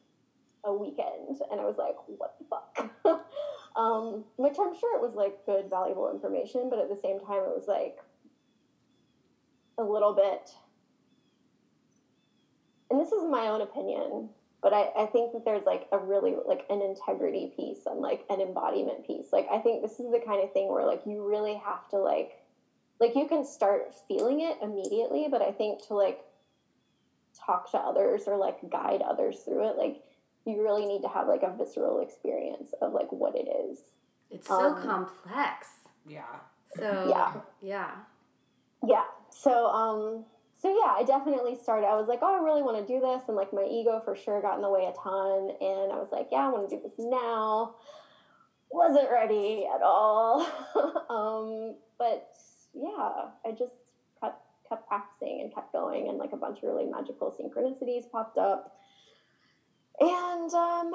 [0.65, 3.25] a weekend, and I was like, what the fuck?
[3.78, 7.43] um, which I'm sure it was like good, valuable information, but at the same time,
[7.43, 7.99] it was like
[9.77, 10.49] a little bit.
[12.89, 14.29] And this is my own opinion,
[14.61, 18.23] but I, I think that there's like a really like an integrity piece and like
[18.29, 19.27] an embodiment piece.
[19.33, 21.97] Like I think this is the kind of thing where like you really have to
[21.97, 22.39] like
[22.99, 26.19] like you can start feeling it immediately, but I think to like
[27.45, 30.01] talk to others or like guide others through it, like
[30.45, 33.79] you really need to have like a visceral experience of like what it is.
[34.31, 35.67] It's so Um, complex.
[36.07, 36.23] Yeah.
[36.77, 37.33] So Yeah.
[37.61, 37.91] yeah.
[38.85, 39.03] Yeah.
[39.36, 40.24] So um
[40.58, 43.24] so yeah, I definitely started I was like, "Oh, I really want to do this."
[43.28, 46.10] And like my ego for sure got in the way a ton and I was
[46.12, 47.76] like, "Yeah, I want to do this now."
[48.71, 50.48] Wasn't ready at all.
[51.10, 52.30] um but
[52.74, 53.76] yeah, I just
[54.21, 58.38] kept kept practicing and kept going and like a bunch of really magical synchronicities popped
[58.38, 58.78] up.
[60.00, 60.93] And um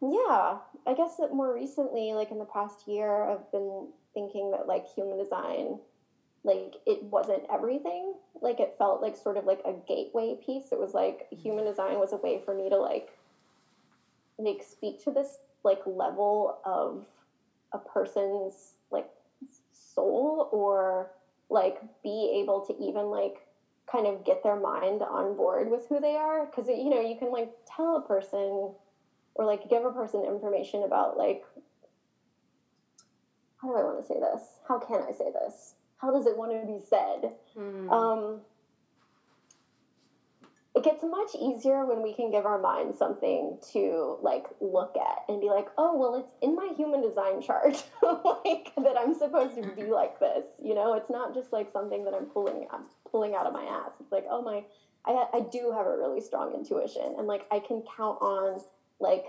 [0.00, 4.66] yeah, I guess that more recently like in the past year I've been thinking that
[4.66, 5.78] like human design
[6.44, 10.78] like it wasn't everything like it felt like sort of like a gateway piece it
[10.78, 11.42] was like mm-hmm.
[11.42, 13.10] human design was a way for me to like
[14.38, 17.04] like speak to this like level of
[17.72, 19.08] a person's like
[19.72, 21.10] soul or
[21.48, 23.46] like be able to even like
[23.90, 27.16] kind of get their mind on board with who they are because you know you
[27.16, 28.70] can like tell a person
[29.34, 31.44] or like give a person information about like
[33.64, 34.42] how do I want to say this?
[34.68, 35.74] How can I say this?
[35.98, 37.32] How does it want to be said?
[37.56, 37.90] Hmm.
[37.90, 38.40] Um,
[40.74, 45.18] it gets much easier when we can give our mind something to like look at
[45.28, 49.54] and be like, oh well, it's in my human design chart, like that I'm supposed
[49.54, 50.46] to be like this.
[50.60, 53.62] You know, it's not just like something that I'm pulling I'm pulling out of my
[53.62, 53.92] ass.
[54.00, 54.64] It's like, oh my,
[55.06, 58.60] I I do have a really strong intuition, and like I can count on
[58.98, 59.26] like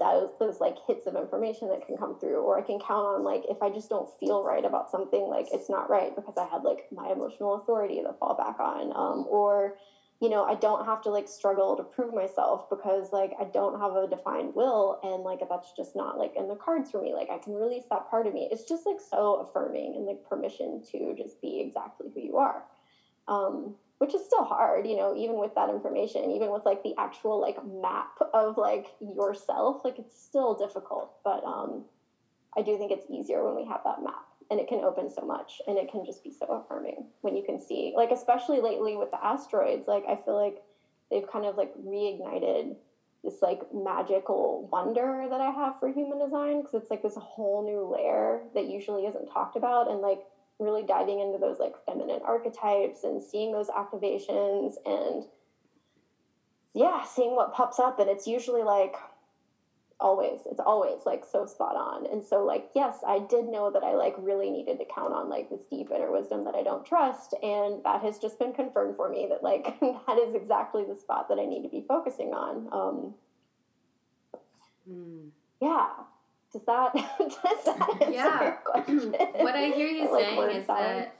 [0.00, 3.22] those those like hits of information that can come through or i can count on
[3.22, 6.46] like if i just don't feel right about something like it's not right because i
[6.46, 9.76] had like my emotional authority to fall back on um, or
[10.20, 13.78] you know i don't have to like struggle to prove myself because like i don't
[13.78, 17.12] have a defined will and like that's just not like in the cards for me.
[17.12, 18.48] Like i can release that part of me.
[18.50, 22.64] It's just like so affirming and like permission to just be exactly who you are.
[23.28, 26.94] Um, which is still hard, you know, even with that information, even with like the
[26.98, 31.10] actual like map of like yourself, like it's still difficult.
[31.24, 31.84] But um,
[32.56, 35.22] I do think it's easier when we have that map and it can open so
[35.24, 38.96] much and it can just be so affirming when you can see, like, especially lately
[38.96, 40.62] with the asteroids, like, I feel like
[41.10, 42.76] they've kind of like reignited
[43.24, 47.62] this like magical wonder that I have for human design because it's like this whole
[47.62, 50.20] new layer that usually isn't talked about and like
[50.60, 55.24] really diving into those like feminine archetypes and seeing those activations and
[56.74, 57.98] yeah seeing what pops up.
[57.98, 58.96] And it's usually like
[60.00, 62.06] always it's always like so spot on.
[62.06, 65.28] And so like yes i did know that i like really needed to count on
[65.28, 67.34] like this deep inner wisdom that i don't trust.
[67.42, 71.28] And that has just been confirmed for me that like that is exactly the spot
[71.28, 72.68] that i need to be focusing on.
[72.72, 73.14] Um
[74.86, 75.28] Hmm.
[75.60, 75.90] yeah
[76.52, 78.42] does that does that answer Yeah.
[78.42, 81.14] your question what I hear you Like saying is that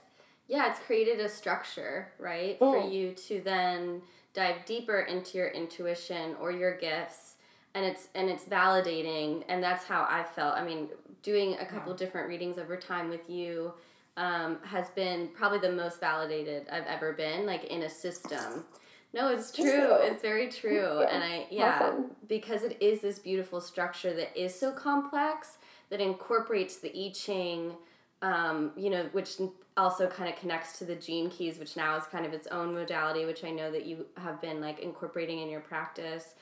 [0.47, 2.91] yeah, it's created a structure, right, for Mm.
[2.91, 4.01] you to then
[4.33, 7.35] dive deeper into your intuition or your gifts
[7.73, 10.55] and it's and it's validating and that's how I felt.
[10.55, 10.89] I mean,
[11.23, 13.73] doing a couple different readings over time with you
[14.17, 18.65] um, has been probably the most validated I've ever been, like in a system.
[19.13, 19.65] No, it's true.
[19.65, 19.93] you.
[20.01, 20.73] It's very true.
[20.73, 21.01] you.
[21.01, 22.11] And I yeah, Awesome.
[22.27, 25.57] because it is this beautiful structure that is so complex
[25.89, 27.73] that incorporates the I Ching,
[28.21, 29.37] um, you know, which
[29.75, 32.73] also kind of connects to the gene keys, which now is kind of its own
[32.73, 36.35] modality, which I know that you have been like incorporating in your practice.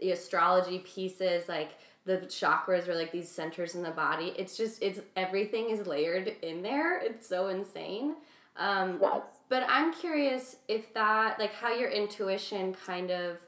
[0.00, 1.70] The astrology pieces, like
[2.04, 4.34] the chakras are like these centers in the body.
[4.36, 6.98] It's just it's everything is layered in there.
[7.00, 8.14] It's so insane.
[8.56, 13.38] Um, nuts but I'm curious if that, like, how your intuition kind of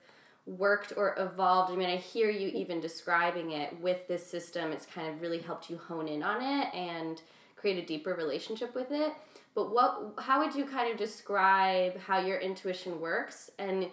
[0.47, 1.73] worked or evolved.
[1.73, 2.57] I mean, I hear you mm-hmm.
[2.57, 4.73] even describing it with this system.
[4.73, 7.21] It's kind of really helped you hone in on it and
[7.57, 9.13] create a deeper relationship with it.
[9.55, 13.89] But what, how would you kind of describe how your intuition works and,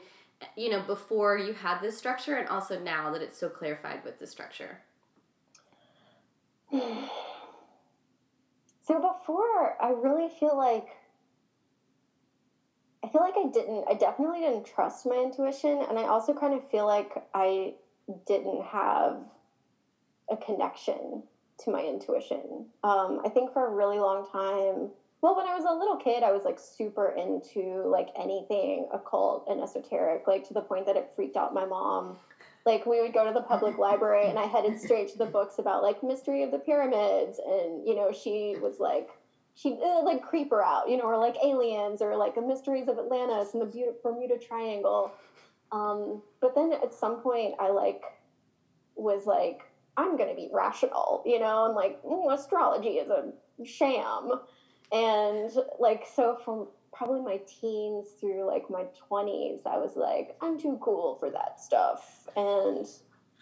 [0.55, 4.19] you know, before you had this structure and also now that it's so clarified with
[4.19, 4.79] the structure?
[8.87, 10.89] So before, I really feel like
[13.05, 13.85] I feel like I didn't.
[13.87, 17.75] I definitely didn't trust my intuition, and I also kind of feel like I
[18.25, 19.17] didn't have
[20.31, 21.21] a connection
[21.59, 22.65] to my intuition.
[22.83, 24.89] Um, I think for a really long time.
[25.21, 29.45] Well, when I was a little kid, I was like super into like anything occult
[29.49, 32.17] and esoteric, like to the point that it freaked out my mom
[32.65, 35.59] like we would go to the public library and i headed straight to the books
[35.59, 39.11] about like mystery of the pyramids and you know she was like
[39.55, 42.87] she uh, like creep her out you know or like aliens or like the mysteries
[42.87, 45.11] of atlantis and the bermuda triangle.
[45.71, 48.03] Um, but then at some point i like
[48.95, 49.61] was like
[49.97, 53.33] i'm gonna be rational you know and like mm, astrology is a
[53.65, 54.31] sham.
[54.91, 60.59] And like so from probably my teens through like my 20s i was like i'm
[60.59, 62.27] too cool for that stuff.
[62.35, 62.85] And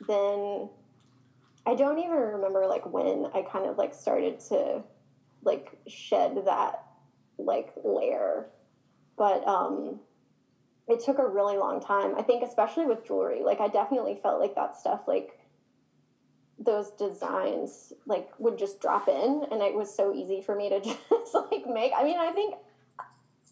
[0.07, 0.69] then
[1.65, 4.83] i don't even remember like when i kind of like started to
[5.43, 6.83] like shed that
[7.37, 8.47] like layer.
[9.17, 9.99] But um
[10.87, 12.13] it took a really long time.
[12.17, 15.39] I think especially with jewelry like i definitely felt like that stuff like
[16.59, 20.79] those designs like would just drop in and it was so easy for me to
[21.09, 21.91] just like make.
[21.97, 22.55] I mean i think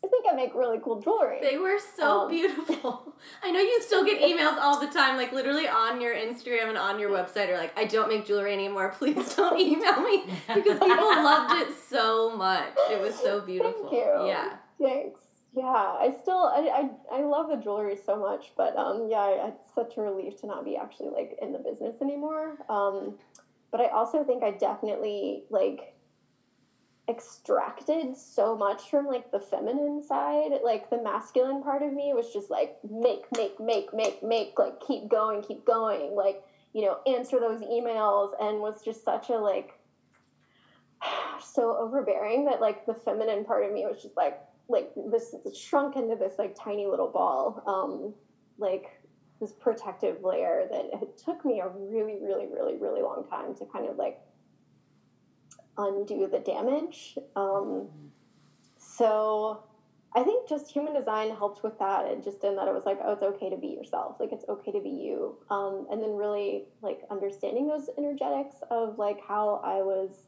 [0.04, 3.14] i think i make really cool jewelry They were so Um, beautiful.
[3.44, 6.78] I know you still get emails all the time, like literally on your Instagram and
[6.78, 8.90] on your website, or like, I don't make jewelry anymore.
[8.98, 10.24] Please don't email me
[10.56, 12.74] because people loved it so much.
[12.90, 13.74] It was so beautiful.
[13.90, 14.28] Thank you.
[14.28, 14.50] Yeah.
[14.82, 15.22] Thanks.
[15.54, 19.74] Yeah, I still I, I, I love the jewelry so much, but um yeah, it's
[19.76, 22.58] such a relief to not be actually like in the business anymore.
[22.70, 23.18] Um,
[23.72, 25.94] but I also think I definitely like
[27.10, 30.52] extracted so much from like the feminine side.
[30.64, 34.80] Like the masculine part of me was just like make, make, make, make, make, like
[34.86, 39.36] keep going, keep going, like you know answer those emails, and was just such a
[39.36, 39.74] like
[41.44, 45.96] so overbearing that like the feminine part of me was just like like this shrunk
[45.96, 48.14] into this like tiny little ball um
[48.58, 49.02] like
[49.42, 53.66] this protective layer that it took me a really really really really long time to
[53.66, 54.20] kind of like
[55.78, 57.18] undo the damage.
[57.36, 57.90] Um
[58.78, 59.64] so
[60.14, 63.00] i think just human design helped with that and just in that it was like
[63.02, 64.18] oh it's okay to be yourself.
[64.20, 65.38] Like it's okay to be you.
[65.50, 70.28] Um and then really like understanding those energetics of like how i was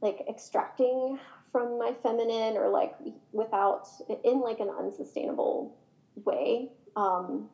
[0.00, 1.18] like extracting
[1.50, 2.94] from my feminine or like
[3.32, 3.88] without
[4.24, 5.76] in like an unsustainable
[6.24, 6.70] way.
[6.96, 7.48] Um,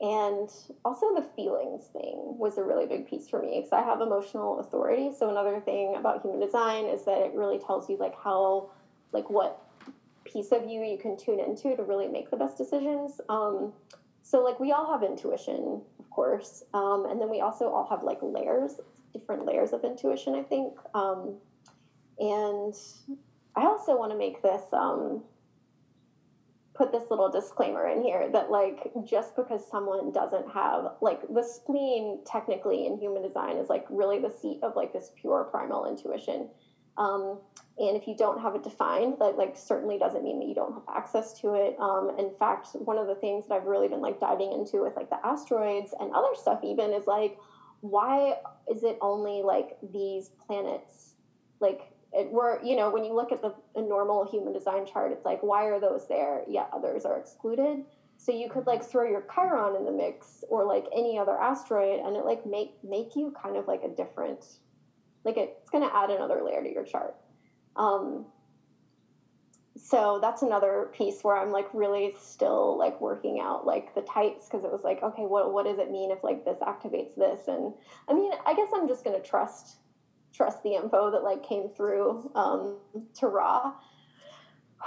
[0.00, 0.50] and
[0.84, 4.60] also the feelings thing was a really big piece for me because i have emotional
[4.60, 5.10] authority.
[5.18, 8.70] So another thing about human design is that it really tells you like how
[9.12, 9.62] like what
[10.24, 13.20] piece of you you can tune into to really make the best decisions.
[13.28, 13.72] Um,
[14.22, 16.62] so like we all have intuition of course.
[16.74, 18.72] Um, and then we also all have like layers
[19.12, 20.74] different layers of intuition i think.
[20.94, 21.36] Um,
[22.18, 22.74] and
[23.54, 25.22] I also want to make this um,
[26.76, 31.42] put this little disclaimer in here that like just because someone doesn't have like the
[31.42, 35.86] spleen technically in human design is like really the seat of like this pure primal
[35.86, 36.48] intuition.
[36.98, 37.38] Um,
[37.78, 40.72] and if you don't have it defined, that like certainly doesn't mean that you don't
[40.72, 41.76] have access to it.
[41.78, 44.96] Um, in fact, one of the things that I've really been like diving into with
[44.96, 47.38] like the asteroids and other stuff even is like,
[47.80, 48.36] why
[48.70, 51.14] is it only like these planets
[51.60, 55.24] like it were you know when you look at the normal human design chart it's
[55.24, 57.84] like why are those there yet others are excluded?
[58.18, 62.00] So you could like throw your chiron in the mix or like any other asteroid
[62.00, 64.44] and it like make make you kind of like a different
[65.24, 67.16] like it's going to add another layer to your chart.
[67.76, 68.26] Um
[69.76, 74.46] so that's another piece where i'm like really still like working out like the types
[74.46, 77.46] because it was like okay what what does it mean if like this activates this?
[77.48, 77.74] And
[78.08, 79.76] i mean i guess i'm just going to trust
[80.36, 82.76] trust the info that like came through um,
[83.14, 83.72] to Ra.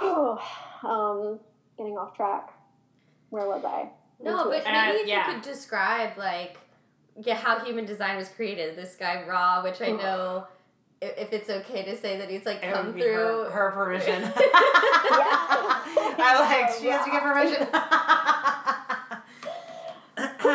[0.00, 1.40] um,
[1.76, 2.50] getting off track.
[3.30, 3.88] Where was I?
[4.22, 5.26] No, but Uh, maybe if yeah.
[5.28, 6.58] you could describe like
[7.22, 8.76] yeah how human design was created.
[8.76, 10.46] This guy Ra, which I know
[11.00, 13.14] if, if it's okay to say that he's like It come would be through.
[13.44, 14.22] her, her permission.
[15.10, 15.82] Yeah.
[16.22, 17.66] I like she has to give permission.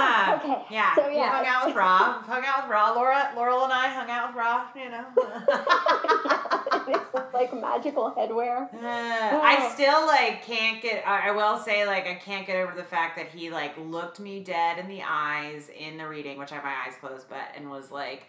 [0.05, 0.95] Okay, Yeah.
[0.95, 1.29] so we yeah.
[1.29, 2.23] hung out with Rob.
[2.25, 2.95] Hung out with Rob.
[2.95, 4.67] Laura, Laurel, and I hung out with Rob.
[4.75, 5.05] You know.
[6.87, 8.73] it's like magical headwear.
[8.73, 11.07] Uh, I still like can't get.
[11.07, 14.19] I I will say like I can't get over the fact that he like looked
[14.19, 17.39] me dead in the eyes in the reading, which I have my eyes closed, but
[17.55, 18.27] and was like,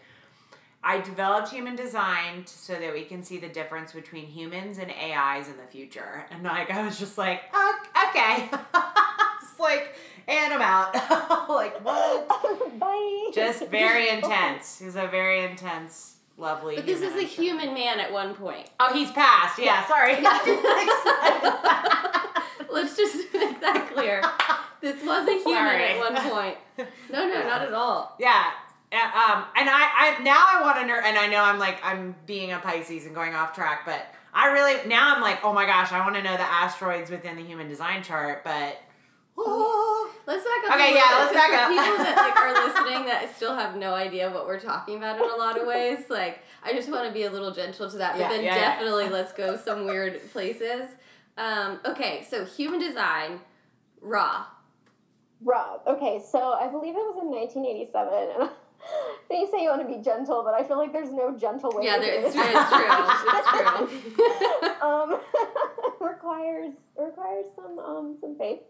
[0.83, 5.49] I developed human design so that we can see the difference between humans and AIs
[5.49, 8.49] in the future, and like I was just like, oh, okay,
[9.41, 9.95] just like,
[10.29, 10.95] and I'm out.
[11.49, 12.29] like what?
[12.79, 13.31] Bye.
[13.35, 14.79] Just very intense.
[14.79, 16.77] He's a very intense, lovely.
[16.77, 17.45] But this is human, a I'm sure.
[17.45, 18.69] human man at one point.
[18.81, 19.59] Oh, he's passed.
[19.59, 20.21] Yeah, sorry.
[22.71, 24.23] Let's just make that clear.
[24.81, 25.85] This was a human Sorry.
[25.85, 26.59] at one point.
[27.11, 28.15] No, no, not at all.
[28.19, 28.51] Yeah.
[28.93, 32.15] Um, and I, I now I want to know, and I know I'm like I'm
[32.27, 35.67] being a Pisces and going off track, but I really now I'm like, oh my
[35.67, 38.79] gosh, I want to know the asteroids within the human design chart, but
[39.39, 40.75] Let's back up.
[40.75, 41.69] Okay, a little yeah, bit, let's 'cause back up.
[41.69, 45.31] People that like are listening that still have no idea what we're talking about in
[45.31, 45.99] a lot of ways.
[46.09, 48.57] Like, I just want to be a little gentle to that, but Yeah, then yeah,
[48.57, 48.61] yeah.
[48.75, 50.89] definitely let's go some weird places.
[51.39, 53.41] Um, okay, so human design,
[54.01, 54.47] Ra.
[55.45, 55.83] Rob.
[55.87, 58.49] Okay, so I believe it was in 1987,
[59.29, 61.85] They say you want to be gentle, but I feel like there's no gentle way.
[61.85, 62.43] Yeah, to there, do it's, it.
[62.45, 62.87] it's true.
[63.35, 64.21] It's
[64.81, 64.81] true.
[64.89, 65.21] um,
[66.01, 68.61] requires requires some um, some faith.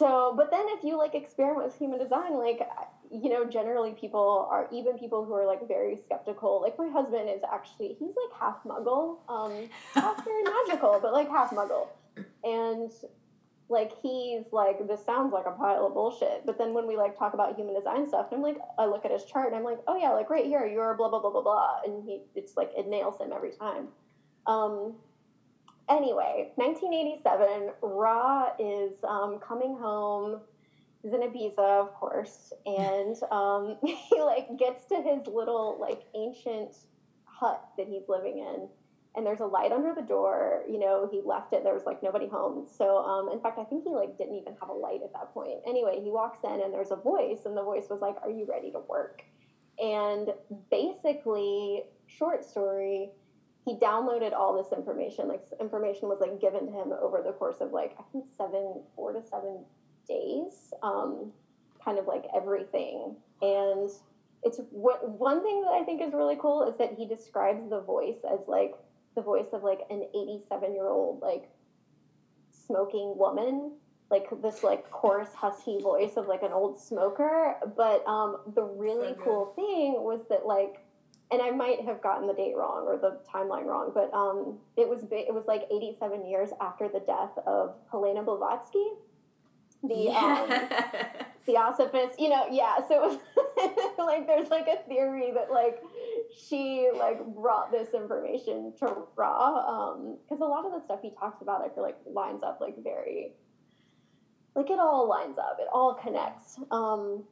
[0.00, 2.66] So, but then if you like experiment with human design, like
[3.12, 6.62] you know, generally people are even people who are like very skeptical.
[6.62, 11.28] Like my husband is actually he's like half Muggle, um, not very magical, but like
[11.28, 11.88] half Muggle,
[12.42, 12.90] and
[13.68, 16.46] like he's like this sounds like a pile of bullshit.
[16.46, 19.10] But then when we like talk about human design stuff, I'm like I look at
[19.10, 21.42] his chart and I'm like, oh yeah, like right here you're blah blah blah blah
[21.42, 23.88] blah, and he it's like it nails him every time.
[24.46, 24.94] Um,
[25.90, 30.40] anyway, 1987, Ra is um, coming home.
[31.02, 36.76] He's in Ibiza, of course, and um, he like gets to his little like ancient
[37.24, 38.68] hut that he's living in,
[39.16, 40.62] and there's a light under the door.
[40.68, 41.64] You know, he left it.
[41.64, 42.66] There was like nobody home.
[42.70, 45.34] So, um, in fact, I think he like didn't even have a light at that
[45.34, 45.58] point.
[45.66, 48.46] Anyway, he walks in, and there's a voice, and the voice was like, "Are you
[48.48, 49.22] ready to work?"
[49.82, 50.28] And
[50.70, 53.12] basically, short story
[53.64, 57.60] he downloaded all this information like information was like given to him over the course
[57.60, 59.64] of like i think seven four to seven
[60.08, 61.32] days um,
[61.84, 63.16] kind of like everything.
[63.42, 63.90] And
[64.42, 67.80] it's what one thing that i think is really cool is that he describes the
[67.80, 68.72] voice as like
[69.14, 71.50] the voice of like an 87 year old like
[72.50, 73.72] smoking woman.
[74.10, 77.54] Like this like coarse husky voice of like an old smoker.
[77.76, 80.82] But um the really cool thing was that like
[81.32, 84.88] and I might have gotten the date wrong or the timeline wrong, but um, it
[84.88, 88.84] was it was like 87 years after the death of Helena Blavatsky,
[89.82, 91.26] the um, Yes.
[91.46, 92.18] Theosophist.
[92.18, 92.76] You know, yeah.
[92.88, 93.20] So it
[93.56, 95.80] was like there's like a theory that like
[96.36, 101.42] she like brought this information to Ra because a lot of the stuff he talks
[101.42, 103.32] about, I feel like lines up like very
[104.56, 106.58] like it all lines up, it all connects.
[106.72, 107.22] Um,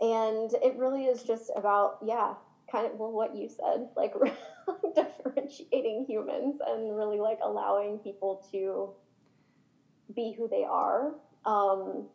[0.00, 2.34] and it really is just about yeah
[2.70, 4.12] kind of well what you said like
[4.94, 8.90] differentiating humans and really like allowing people to
[10.14, 11.14] be who they are.
[11.44, 12.06] Um,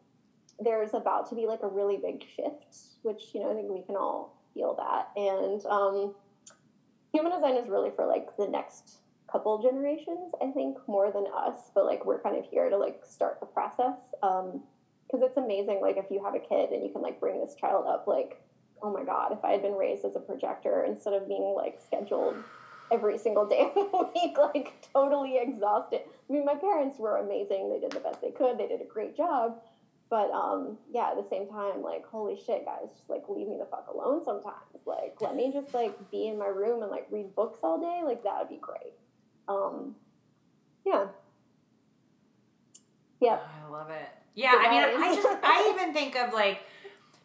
[0.59, 3.81] there's about to be like a really big shift which you know i think we
[3.81, 5.09] can all feel that.
[5.15, 6.13] And um,
[7.11, 8.99] human design is really for like the next
[9.31, 13.01] couple generations i think more than us but like we're kind of here to like
[13.03, 13.97] start the process.
[14.21, 17.55] Because it's amazing like if you have a kid and you can like bring this
[17.55, 18.39] child up like
[18.83, 21.79] oh my god, if I had been raised as a projector instead of being like
[21.83, 22.35] scheduled
[22.91, 26.01] every single day of the week, like totally exhausted.
[26.29, 27.71] I mean, my parents were amazing.
[27.71, 28.57] They did the best they could.
[28.57, 29.61] They did a great job.
[30.09, 33.57] But um, yeah, at the same time, like, holy shit, guys, just like leave me
[33.57, 34.85] the fuck alone sometimes.
[34.85, 38.01] Like, let me just like be in my room and like read books all day.
[38.05, 38.93] Like, that would be great.
[39.47, 39.95] Um,
[40.85, 41.05] yeah.
[43.21, 43.47] Yep.
[43.65, 44.09] I love it.
[44.35, 46.59] Yeah, I mean, I just, I even think of like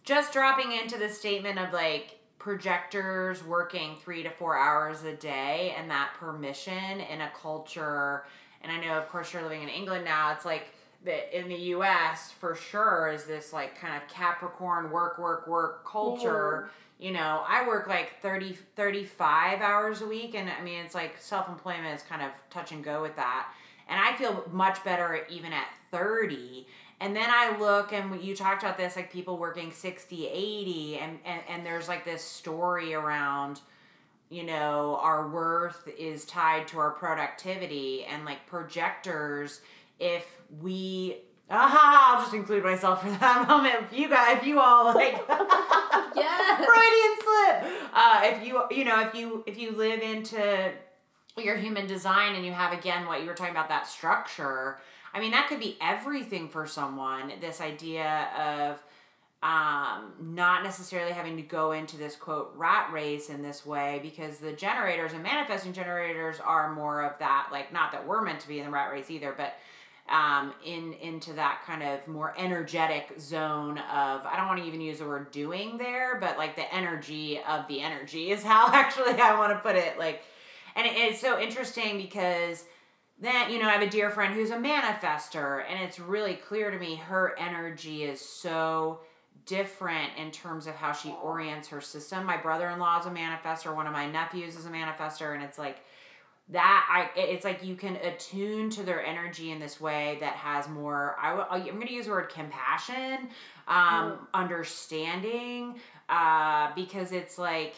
[0.08, 5.74] just dropping into the statement of like projectors working three to four hours a day
[5.76, 8.24] and that permission in a culture.
[8.62, 10.32] And I know, of course, you're living in England now.
[10.32, 10.68] It's like
[11.04, 15.86] that in the US for sure is this like kind of Capricorn work, work, work
[15.86, 16.70] culture.
[16.98, 20.34] You know, I work like 30, 35 hours a week.
[20.34, 23.52] And I mean, it's like self employment is kind of touch and go with that.
[23.90, 26.66] And I feel much better even at 30
[27.00, 31.18] and then I look and you talked about this like people working 60, 80 and,
[31.24, 33.60] and, and there's like this story around
[34.30, 39.60] you know our worth is tied to our productivity and like projectors
[39.98, 40.26] if
[40.60, 41.16] we
[41.50, 45.18] aha I'll just include myself for that moment if you guys if you all like
[46.14, 46.64] Yes.
[46.66, 47.90] Freudian slip.
[47.92, 50.72] Uh, if you you know if you if you live into
[51.36, 54.78] your human design and you have again what you were talking about that structure.
[55.18, 57.32] I mean that could be everything for someone.
[57.40, 58.82] This idea of
[59.42, 64.38] um, not necessarily having to go into this quote rat race in this way because
[64.38, 68.48] the generators and manifesting generators are more of that like not that we're meant to
[68.48, 69.54] be in the rat race either but
[70.12, 74.80] um, in into that kind of more energetic zone of I don't want to even
[74.80, 79.20] use the word doing there, but like the energy of the energy is how actually
[79.20, 79.98] I want to put it.
[79.98, 80.22] Like,
[80.76, 82.64] and it- it's so interesting because
[83.20, 86.70] then you know I have a dear friend who's a manifester, and it's really clear
[86.70, 89.00] to me her energy is so
[89.46, 92.24] different in terms of how she orients her system.
[92.24, 93.74] My brother in law is a manifester.
[93.74, 95.78] One of my nephews is a manifester, and it's like
[96.50, 100.68] that I it's like you can attune to their energy in this way that has
[100.68, 103.28] more I w- I'm going to use the word compassion
[103.66, 107.74] um understanding uh because it's like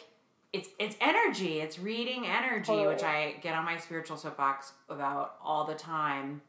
[0.52, 5.64] it's it's energy it's reading energy which I get on my spiritual soapbox about all
[5.64, 6.42] the time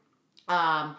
[0.48, 0.96] um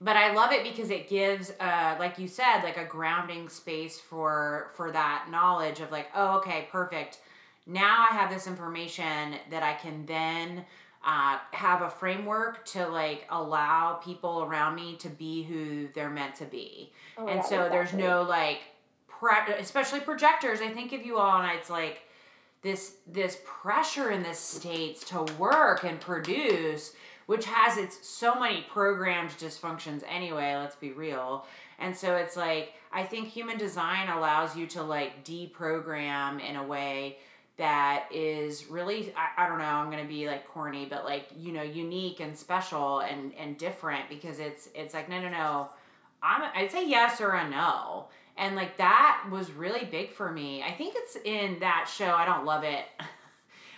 [0.00, 3.98] but I love it because it gives, uh, like you said, like a grounding space
[3.98, 7.20] for for that knowledge of like, oh, okay, perfect.
[7.66, 10.66] Now I have this information that I can then
[11.04, 16.34] uh, have a framework to like allow people around me to be who they're meant
[16.36, 16.92] to be.
[17.16, 18.60] Oh, and yeah, so there's no like,
[19.08, 20.60] pre- especially projectors.
[20.60, 22.02] I think of you all, and it's like
[22.64, 26.94] this this pressure in the states to work and produce
[27.26, 31.46] which has its so many programmed dysfunctions anyway let's be real.
[31.78, 36.64] And so it's like i think human design allows you to like deprogram in a
[36.64, 37.18] way
[37.56, 41.52] that is really I, I don't know i'm gonna be like corny but like you
[41.52, 45.68] know unique and special and and different because it's it's like no no no.
[46.22, 48.06] I'm i'd say yes or a no
[48.36, 52.24] and like that was really big for me i think it's in that show i
[52.24, 52.84] don't love it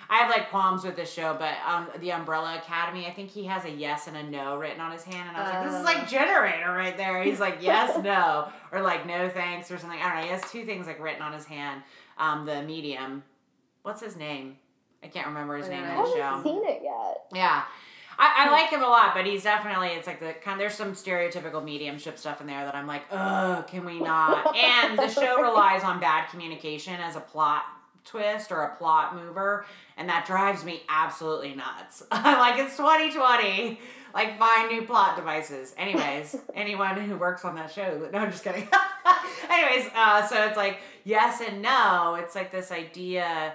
[0.08, 3.44] I have like qualms with this show, but um, the Umbrella Academy, I think he
[3.46, 5.74] has a yes and a no written on his hand, and I was like, this
[5.74, 7.22] is like generator right there.
[7.22, 9.98] He's like yes, no, or like no thanks or something.
[9.98, 10.22] I don't know.
[10.22, 11.82] He has two things like written on his hand.
[12.18, 13.24] Um, the medium,
[13.82, 14.58] what's his name?
[15.02, 16.40] I can't remember his I name I haven't show.
[16.42, 17.26] seen it yet.
[17.34, 17.64] Yeah.
[18.18, 20.60] I, I like him a lot, but he's definitely it's like the kind.
[20.60, 24.56] There's some stereotypical mediumship stuff in there that I'm like, oh, can we not?
[24.66, 27.64] And the show relies on bad communication as a plot
[28.04, 32.02] twist or a plot mover, and that drives me absolutely nuts.
[32.10, 33.80] I'm like, it's 2020.
[34.14, 35.74] Like, find new plot devices.
[35.76, 38.66] Anyways, anyone who works on that show, no, I'm just kidding.
[39.50, 42.16] Anyways, uh, so it's like yes and no.
[42.18, 43.54] It's like this idea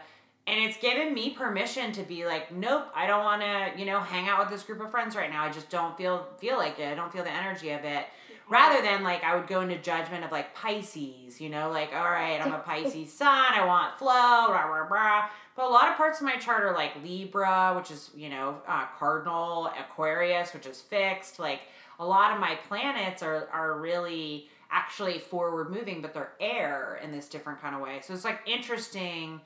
[0.51, 3.99] and it's given me permission to be like nope i don't want to you know
[3.99, 5.45] hang out with this group of friends right now.
[5.45, 6.91] I just don't feel feel like it.
[6.91, 8.05] I don't feel the energy of it.
[8.49, 12.09] Rather than like i would go into judgment of like pisces you know like all
[12.09, 13.53] right i'm a pisces sun.
[13.53, 15.29] I want flow rah, rah, rah.
[15.55, 18.57] but a lot of parts of my chart are like libra which is you know
[18.67, 21.39] uh, cardinal aquarius which is fixed.
[21.39, 21.61] Like
[21.99, 27.11] a lot of my planets are are really actually forward moving but they're air in
[27.11, 28.01] this different kind of way.
[28.03, 29.39] So it's like interesting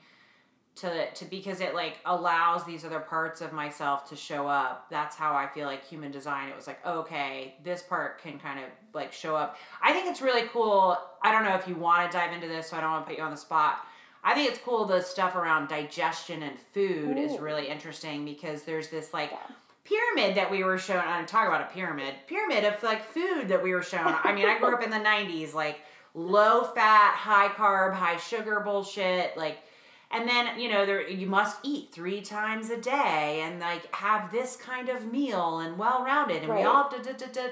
[0.76, 4.88] to to because it like allows these other parts of myself to show up.
[4.90, 8.58] That's how i feel like human design it was like okay this part can kind
[8.60, 9.56] of like show up.
[9.82, 12.68] I think it's really cool i don't know if you want to dive into this
[12.70, 13.78] so i don't want to put you on the spot.
[14.22, 18.88] I think it's cool the stuff around digestion and food is really interesting because there's
[18.88, 19.38] this like Yeah.
[19.84, 23.62] pyramid that we were shown i'm talking about a pyramid pyramid of like food that
[23.62, 24.14] we were shown.
[24.24, 25.78] I mean i grew up in the 90s like
[26.14, 29.58] low fat high carb high sugar bullshit like
[30.10, 34.30] and then you know there you must eat three times a day and like have
[34.30, 37.48] this kind of meal and well rounded and we all da, da, da, da.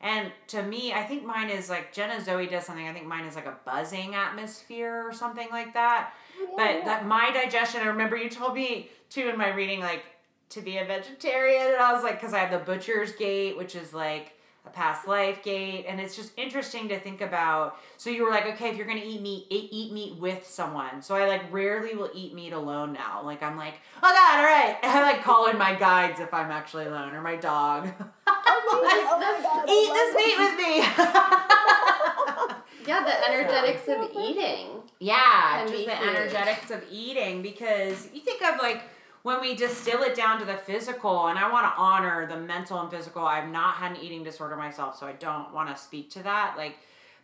[0.00, 3.24] and to me i think mine is like jenna zoe does something i think mine
[3.24, 6.84] is like a buzzing atmosphere or something like that Yeah, but yeah.
[6.84, 10.04] that my digestion i remember you told me too in my reading like
[10.50, 13.74] to be a vegetarian and i was like because i have the butcher's gate which
[13.74, 14.32] is like
[14.66, 15.86] a past life gate.
[15.88, 19.00] And it's just interesting to think about so you were like okay if you're gonna
[19.04, 21.02] eat meat eat, eat meat with someone.
[21.02, 23.22] So i like rarely will eat meat alone now.
[23.24, 24.76] Like i'm like oh god all right.
[24.82, 27.88] I like call in my guides if i'm actually alone or my dog.
[28.68, 28.98] Oh my
[29.42, 31.76] God, eat this meat with me.
[32.86, 34.82] Yeah, the energetics of eating.
[34.98, 38.82] Yeah, just the energetics of eating because you think of like
[39.26, 42.80] when we distill it down to the physical, and I want to honor the mental
[42.80, 43.26] and physical.
[43.26, 46.54] I've not had an eating disorder myself, so I don't want to speak to that.
[46.56, 46.76] Like,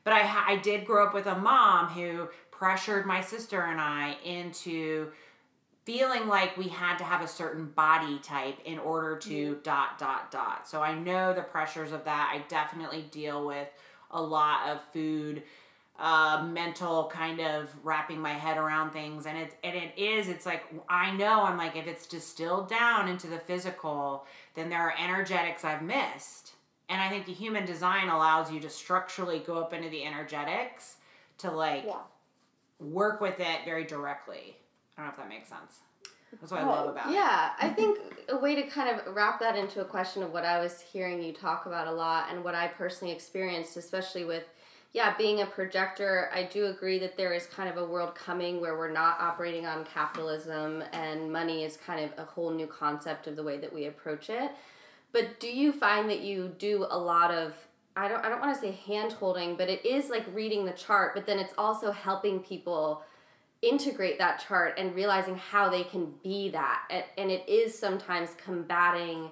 [0.03, 4.17] but I I did grow up with a mom who pressured my sister and I
[4.25, 5.13] into
[5.85, 10.33] feeling like we had to have a certain body type in order to dot dot
[10.33, 10.69] dot.
[10.69, 12.33] So I know the pressures of that.
[12.35, 13.69] I definitely deal with
[14.11, 15.45] a lot of food
[15.99, 19.27] uh, mental kind of wrapping my head around things.
[19.27, 23.09] And it and it is it's like I know I'm like if it's distilled down
[23.09, 26.53] into the physical then there are energetics I've missed.
[26.89, 30.97] And I think the human design allows you to structurally go up into the energetics
[31.39, 32.01] to like Yeah.
[32.81, 34.57] work with it very directly.
[34.97, 35.81] I don't know if that makes sense.
[36.41, 37.15] That's what I love about it.
[37.15, 40.45] Yeah, I think a way to kind of wrap that into a question of what
[40.45, 44.45] I was hearing you talk about a lot and what I personally experienced, especially with,
[44.93, 48.61] yeah, being a projector, I do agree that there is kind of a world coming
[48.61, 53.27] where we're not operating on capitalism and money is kind of a whole new concept
[53.27, 54.51] of the way that we approach it.
[55.13, 57.55] But do you find that you do a lot of
[57.95, 60.73] I don't I don't want to say hand holding, but it is like reading the
[60.73, 63.03] chart, but then it's also helping people
[63.63, 68.31] integrate that chart and realizing how they can be that and, and it is sometimes
[68.45, 69.31] combating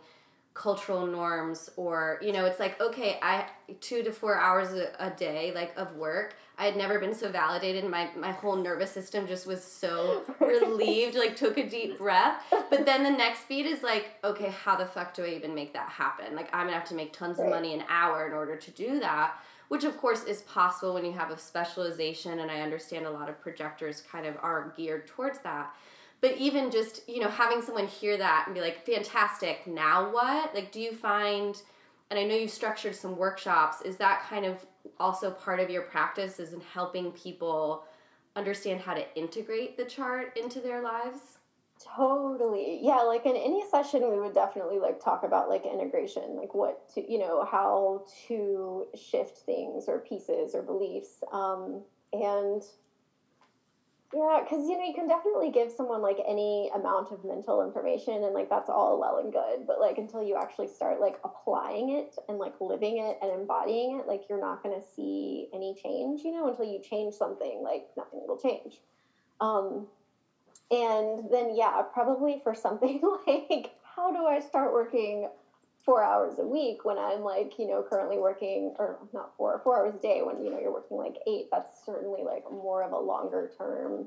[0.60, 3.46] cultural norms or you know it's like okay i
[3.80, 7.30] two to four hours a, a, day like of work i had never been so
[7.30, 7.88] validated.
[7.88, 12.42] My my whole nervous system just was so relieved like took a deep breath.
[12.68, 15.72] But then the next beat is like okay how the fuck do i even make
[15.72, 16.36] that happen?
[16.36, 19.00] Like i'm gonna have to make tons of money an hour in order to do
[19.00, 19.32] that
[19.68, 23.28] which of course is possible when you have a specialization and i understand a lot
[23.28, 25.72] of projectors kind of are geared towards that
[26.20, 30.54] but even just you know having someone hear that and be like fantastic now what?
[30.54, 31.60] Like do you find
[32.10, 34.66] and i know you've structured some workshops is that kind of
[34.98, 37.84] also part of your practice is in helping people
[38.36, 41.38] understand how to integrate the chart into their lives?
[41.96, 42.78] Totally.
[42.82, 46.88] Yeah like in any session we would definitely like talk about like integration like what
[46.94, 52.62] to you know how to shift things or pieces or beliefs um and
[54.12, 58.24] yeah, because you know you can definitely give someone like any amount of mental information,
[58.24, 59.66] and like that's all well and good.
[59.66, 63.98] But like until you actually start like applying it and like living it and embodying
[64.00, 66.22] it, like you're not going to see any change.
[66.24, 68.80] You know, until you change something, like nothing will change.
[69.40, 69.86] Um,
[70.72, 75.28] and then yeah, probably for something like how do I start working
[75.84, 79.78] four hours a week when I'm like, you know, currently working, or not four, four
[79.78, 82.92] hours a day when, you know, you're working like eight, that's certainly like more of
[82.92, 84.06] a longer term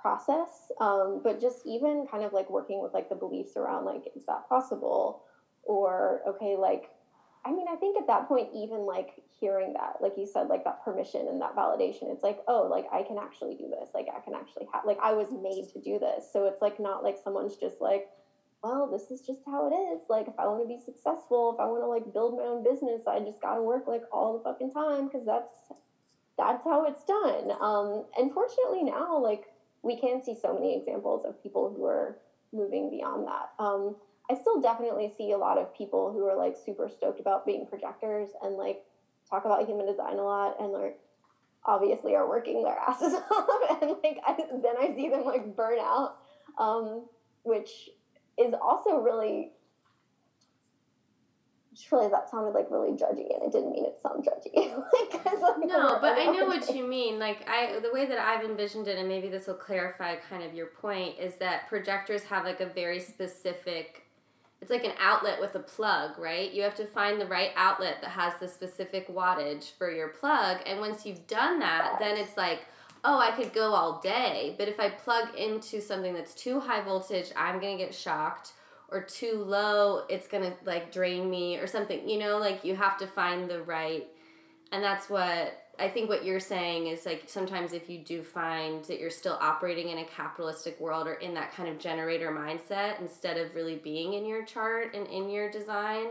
[0.00, 0.70] process.
[0.80, 4.24] Um, but just even kind of like working with like the beliefs around like, is
[4.26, 5.22] that possible?
[5.62, 6.90] Or, okay, like,
[7.44, 10.64] I mean, I think at that point, even like hearing that, like you said, like
[10.64, 13.88] that permission and that validation, it's like, oh, like I can actually do this.
[13.94, 16.28] Like I can actually have, like I was made to do this.
[16.30, 18.08] So it's like not like someone's just like,
[18.62, 20.02] well, this is just how it is.
[20.08, 22.62] Like, if I want to be successful, if I want to like build my own
[22.62, 25.50] business, I just got to work like all the fucking time because that's
[26.36, 27.52] that's how it's done.
[27.60, 29.42] Um, and fortunately now, like
[29.82, 32.16] we can see so many examples of people who are
[32.52, 33.62] moving beyond that.
[33.62, 33.96] Um,
[34.30, 37.66] I still definitely see a lot of people who are like super stoked about being
[37.66, 38.78] projectors and like
[39.28, 40.96] talk about human design a lot and like
[41.64, 45.78] obviously are working their asses off and like I, then I see them like burn
[45.80, 46.14] out,
[46.58, 47.06] um,
[47.42, 47.88] which
[48.40, 49.52] is also really
[51.88, 54.54] just that sounded like really judgy and I didn't mean it to sound judgy.
[54.92, 57.18] like, like, no, but I know what you mean.
[57.18, 60.54] Like I the way that I've envisioned it and maybe this will clarify kind of
[60.54, 64.02] your point is that projectors have like a very specific
[64.60, 66.52] it's like an outlet with a plug, right?
[66.52, 70.58] You have to find the right outlet that has the specific wattage for your plug
[70.66, 72.66] and once you've done that, then it's like
[73.04, 76.82] oh, I could go all day, but if I plug into something that's too high
[76.82, 78.52] voltage, I'm going to get shocked
[78.88, 82.08] or too low, it's going to like drain me or something.
[82.08, 84.06] You know, like you have to find the right
[84.72, 88.84] and that's what I think what you're saying is like sometimes if you do find
[88.84, 93.00] that you're still operating in a capitalistic world or in that kind of generator mindset
[93.00, 96.06] instead of really being in your chart and in your design,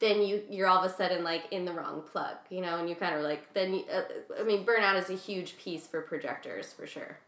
[0.00, 2.88] then you you're all of a sudden like in the wrong plug, you know, and
[2.88, 4.02] you kind of like then you, uh,
[4.38, 7.18] I mean burnout is a huge piece for projectors for sure.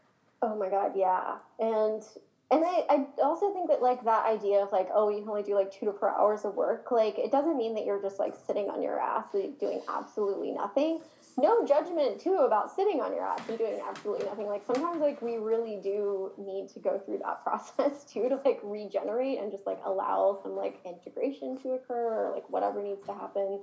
[0.41, 2.03] Oh my god, yeah, and
[2.51, 5.43] and I, I also think that like that idea of like oh you can only
[5.43, 8.19] do like two to four hours of work like it doesn't mean that you're just
[8.19, 10.99] like sitting on your ass like, doing absolutely nothing
[11.37, 14.47] no judgment too about sitting on your ass and doing absolutely nothing.
[14.47, 18.59] Like sometimes like we really do need to go through that process too to like
[18.63, 23.13] regenerate and just like allow some like integration to occur or like whatever needs to
[23.13, 23.59] happen.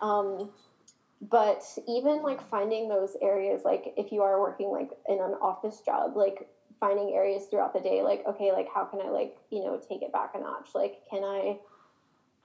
[0.00, 0.50] Um,
[1.22, 5.80] but even like finding those areas, like if you are working like in an office
[5.80, 6.48] job, like
[6.78, 10.02] finding areas throughout the day, like okay, like how can I like you know take
[10.02, 10.68] it back a notch?
[10.74, 11.58] Like can I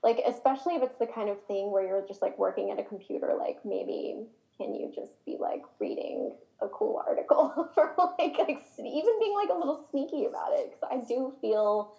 [0.02, 2.84] like especially if it's the kind of thing where you're just like working at a
[2.84, 4.26] computer like maybe
[4.62, 9.48] can you just be like reading a cool article for like, like even being like
[9.50, 10.70] a little sneaky about it?
[10.70, 11.90] Because I do feel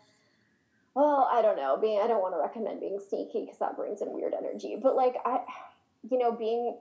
[0.95, 4.01] well I don't know being I don't want to recommend being sneaky because that brings
[4.01, 5.39] in weird energy but like I
[6.09, 6.75] you know being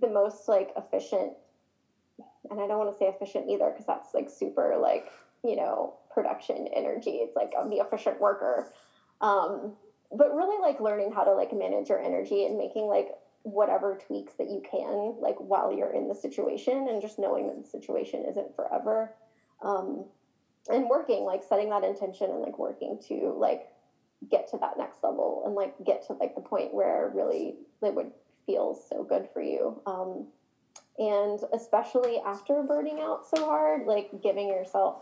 [0.00, 1.32] the most like efficient
[2.48, 5.10] and I don't want to say efficient either because that's like super like
[5.42, 8.68] you know production energy it's like I'm the efficient worker
[9.20, 9.72] um
[10.12, 13.08] but really like learning how to like manage your energy and making like
[13.42, 17.56] whatever tweaks that you can like while you're in the situation and just knowing that
[17.62, 19.10] the situation isn't forever
[19.62, 20.04] um,
[20.68, 23.62] and working like setting that intention and like working to like
[24.30, 27.94] get to that next level and like get to like the point where really it
[27.94, 28.10] would
[28.46, 29.80] feel so good for you.
[29.86, 30.26] Um,
[30.98, 34.96] and especially after burning out so hard like giving yourself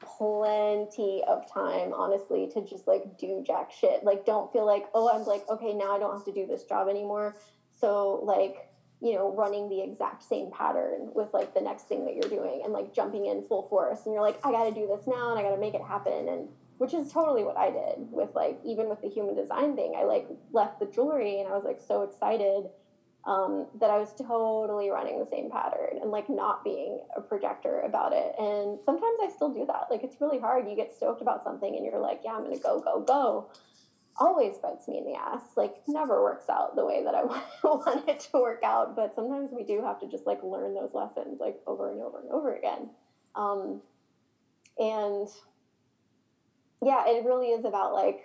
[0.00, 4.02] plenty of time honestly to just like do jack shit.
[4.02, 6.64] Like don't feel like oh i'm like okay now i don't have to do this
[6.64, 7.34] job anymore
[7.82, 8.70] so like,
[9.00, 12.62] you know, running the exact same pattern with like the next thing that you're doing
[12.64, 15.30] and like jumping in full force and you're like, I got to do this now
[15.30, 18.30] and I got to make it happen and which is totally what I did with
[18.34, 19.94] like even with the human design thing.
[19.98, 22.70] I like left the jewelry and I was like so excited
[23.24, 27.80] um, that I was totally running the same pattern and like not being a projector
[27.80, 28.34] about it.
[28.38, 29.86] And sometimes I still do that.
[29.90, 30.68] Like it's really hard.
[30.68, 33.50] You get stoked about something and you're like, yeah, I'm gonna go, go, go.
[34.16, 35.42] Always bites me in the ass.
[35.56, 37.22] Like never works out the way that I
[37.64, 38.94] want it to work out.
[38.94, 42.20] But sometimes we do have to just like learn those lessons like over and over
[42.20, 42.90] and over again.
[43.34, 43.80] Um,
[44.78, 45.28] and
[46.82, 48.20] yeah, it really is about like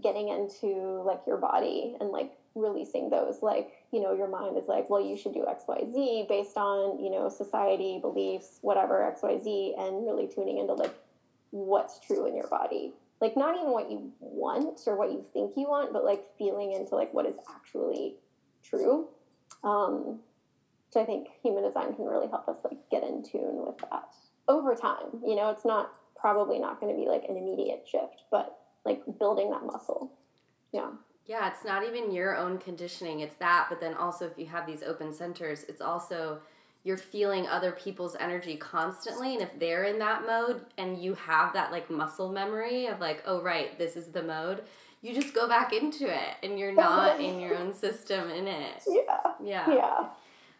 [0.00, 4.66] getting into like your body and like releasing those like you know your mind is
[4.66, 10.04] like well you should do xyz based on you know society beliefs whatever xyz and
[10.04, 10.94] really tuning into like
[11.50, 15.52] what's true in your body like not even what you want or what you think
[15.56, 18.16] you want but like feeling into like what is actually
[18.64, 19.08] true.
[19.64, 20.20] Um
[20.90, 24.08] so i think human design can really help us like get in tune with that
[24.48, 25.20] over time.
[25.24, 29.02] You know it's not probably not going to be like an immediate shift but like
[29.18, 30.12] building that muscle.
[30.72, 30.90] Yeah.
[31.26, 34.66] Yeah, it's not even your own conditioning, it's that, but then also if you have
[34.66, 36.40] these open centers, it's also
[36.82, 41.52] you're feeling other people's energy constantly and if they're in that mode and you have
[41.52, 44.62] that like muscle memory of like, oh right, this is the mode,
[45.02, 48.82] you just go back into it and you're not in your own system in it.
[48.86, 49.32] Yeah.
[49.42, 49.74] Yeah.
[49.74, 50.06] Yeah.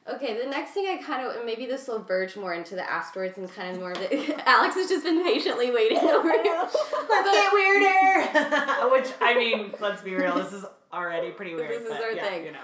[0.08, 3.38] Okay, the next thing I kind of, maybe this will verge more into the asteroids
[3.38, 4.42] and kind of more of the.
[4.48, 6.56] Alex has just been patiently waiting over here.
[6.56, 8.90] Let's get weirder.
[8.90, 10.34] Which I mean, let's be real.
[10.36, 11.70] This is already pretty weird.
[11.70, 12.46] This is but our yeah, thing.
[12.46, 12.58] You know.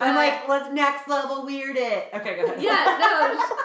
[0.00, 2.08] I'm like, let's next level weird it.
[2.12, 2.62] Okay, go ahead.
[2.62, 3.56] Yeah, no.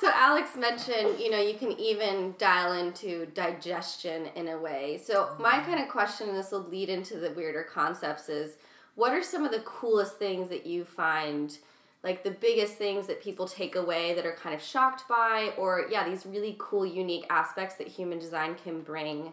[0.00, 4.98] So Alex mentioned, you know, you can even dial into digestion in a way.
[5.04, 5.70] So my mm-hmm.
[5.70, 8.56] kind of question, and this will lead into the weirder concepts, is
[8.94, 11.58] what are some of the coolest things that you find?
[12.02, 15.86] like the biggest things that people take away that are kind of shocked by or
[15.90, 19.32] yeah these really cool unique aspects that human design can bring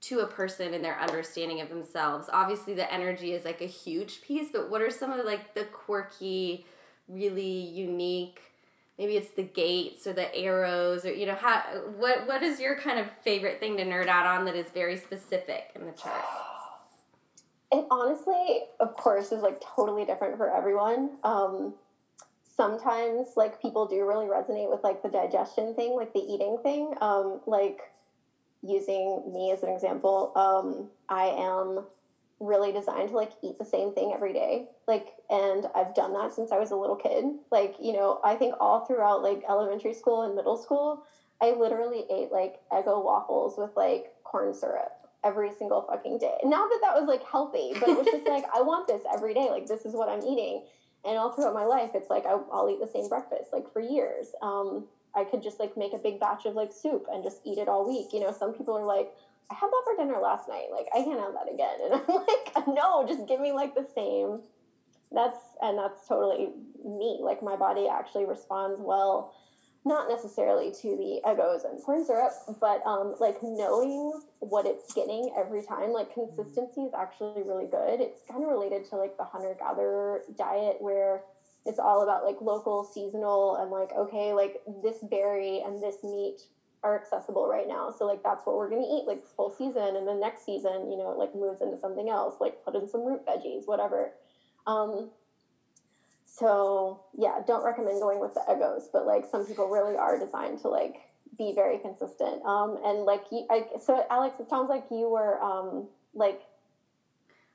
[0.00, 2.28] to a person and their understanding of themselves.
[2.32, 5.64] Obviously the energy is like a huge piece but what are some of like the
[5.64, 6.66] quirky
[7.08, 8.40] really unique
[8.98, 11.62] maybe it's the gates or the arrows or you know how
[11.96, 14.96] what what is your kind of favorite thing to nerd out on that is very
[14.96, 16.22] specific in the chart
[17.72, 21.10] it honestly of course is like totally different for everyone.
[21.24, 21.74] Um
[22.56, 26.92] sometimes like people do really resonate with like the digestion thing, like the eating thing.
[27.00, 27.80] Um, like
[28.68, 31.84] using me as an example, um, I am
[32.40, 34.66] really designed to like eat the same thing every day.
[34.86, 37.24] Like, and I've done that since I was a little kid.
[37.50, 41.02] Like, you know, I think all throughout like elementary school and middle school,
[41.42, 44.92] I literally ate like Eggo waffles with like corn syrup
[45.24, 46.36] every single fucking day.
[46.44, 49.34] Not that that was like healthy, but it was just like, I want this every
[49.34, 49.48] day.
[49.50, 50.62] Like, this is what I'm eating
[51.04, 53.80] and all throughout my life it's like I, will eat the same breakfast like for
[53.80, 54.84] years um,
[55.14, 57.68] i could just like make a big batch of like soup and just eat it
[57.68, 58.12] all week.
[58.12, 59.10] You know some people are like
[59.50, 60.66] i had that for dinner last night.
[60.70, 61.78] Like i can't have that again.
[61.84, 64.40] And i'm like no just give me like the same.
[65.10, 66.50] That's and that's totally
[66.84, 67.18] me.
[67.20, 69.32] Like my body actually responds well
[69.84, 75.32] not necessarily to the Eggos and corn syrup, but um, like knowing what it's getting
[75.36, 78.00] every time, like consistency is actually really good.
[78.00, 81.22] It's kind of related to like the hunter gatherer diet where
[81.66, 86.40] it's all about like local, seasonal, and like, okay, like this berry and this meat
[86.82, 87.90] are accessible right now.
[87.90, 90.96] So like that's what we're gonna eat like full season, and then next season, you
[90.96, 94.12] know, it like moves into something else, like put in some root veggies, whatever.
[94.66, 95.10] Um,
[96.24, 100.60] so yeah, don't recommend going with the Eggos, but like some people really are designed
[100.60, 100.96] to like
[101.36, 102.44] be very consistent.
[102.44, 106.42] Um, and like you, I, so Alex, it sounds like you were um, like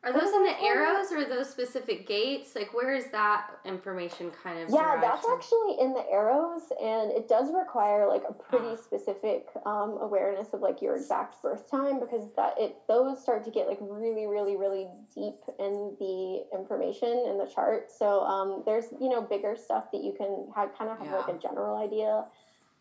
[0.03, 2.55] are those in the arrows or those specific gates?
[2.55, 4.69] Like, where is that information kind of?
[4.69, 5.37] Yeah, that's from?
[5.37, 8.75] actually in the arrows, and it does require like a pretty ah.
[8.75, 13.51] specific um, awareness of like your exact birth time because that it those start to
[13.51, 17.89] get like really, really, really deep in the information in the chart.
[17.89, 21.15] So um, there's you know bigger stuff that you can have, kind of have yeah.
[21.15, 22.25] like a general idea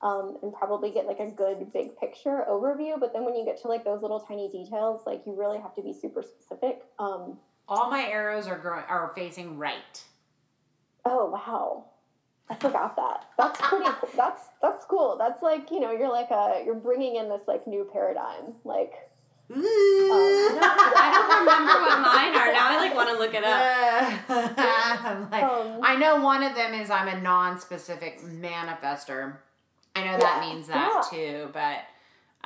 [0.02, 2.98] um, and probably get like a good big picture overview.
[2.98, 5.74] But then when you get to like those little tiny details, like you really have
[5.76, 6.82] to be super specific.
[6.98, 7.38] Um,
[7.68, 10.02] All my arrows are growing are facing right.
[11.04, 11.84] Oh wow.
[12.50, 13.26] I forgot that.
[13.38, 13.84] That's pretty.
[14.00, 14.10] cool.
[14.16, 15.16] that's that's cool.
[15.18, 18.54] That's like you know you're like a you're bringing in this like new paradigm.
[18.64, 18.92] Like
[19.54, 22.70] um, I don't remember what mine are now.
[22.70, 25.30] I like want to look it up.
[25.30, 29.36] like, um, I know one of them is I'm a non-specific manifester.
[29.94, 31.84] I know that means that too, but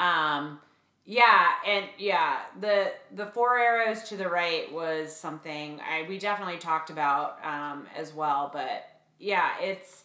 [0.03, 0.61] um
[1.05, 6.59] yeah, and yeah, the the four arrows to the right was something I we definitely
[6.59, 8.85] talked about um as well, but
[9.19, 10.05] yeah, it's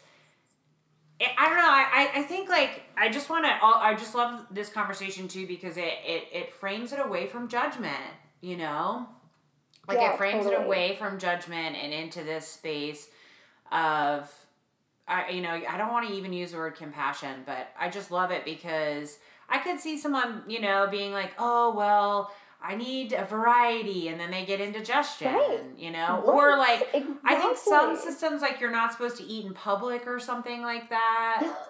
[1.38, 1.64] I don't know.
[1.64, 3.52] I, I think like I just want to.
[3.52, 7.94] I just love this conversation too because it, it it frames it away from judgment.
[8.42, 9.08] You know,
[9.88, 13.08] like Yeah, it frames it away from judgment and into this space
[13.72, 14.32] of,
[15.08, 18.12] I you know I don't want to even use the word compassion, but I just
[18.12, 19.18] love it because
[19.50, 22.32] I could see someone you know being like, oh well.
[22.64, 25.62] I need a variety, and then they get indigestion, Right.
[25.76, 29.48] you know, or Right, like I think some systems like you're not supposed to eat
[29.48, 31.42] in public or something like that.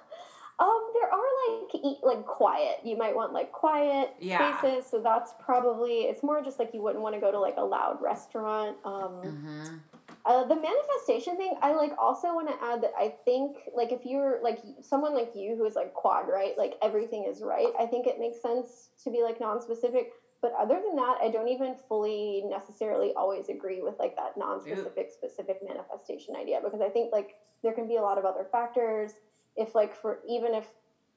[0.59, 2.81] Um, there are like eat like quiet.
[2.83, 4.59] You might want like quiet Yeah.
[4.59, 4.85] spaces.
[4.91, 7.63] So that's probably it's more just like you wouldn't want to go to like a
[7.63, 8.75] loud restaurant.
[8.85, 9.77] Um, Mm-hmm.
[10.25, 14.05] Uh, the manifestation thing, I like also want to add that I think like if
[14.05, 17.73] you're like someone like you who is like quad right, like everything is right.
[17.79, 20.11] I think it makes sense to be like non-specific.
[20.41, 25.11] But other than that, I don't even fully necessarily always agree with like that non-specific
[25.11, 29.13] specific manifestation idea because I think like there can be a lot of other factors.
[29.55, 30.67] If like for even if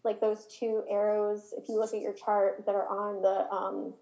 [0.03, 3.95] like those two arrows, if you look at your chart that are on the um,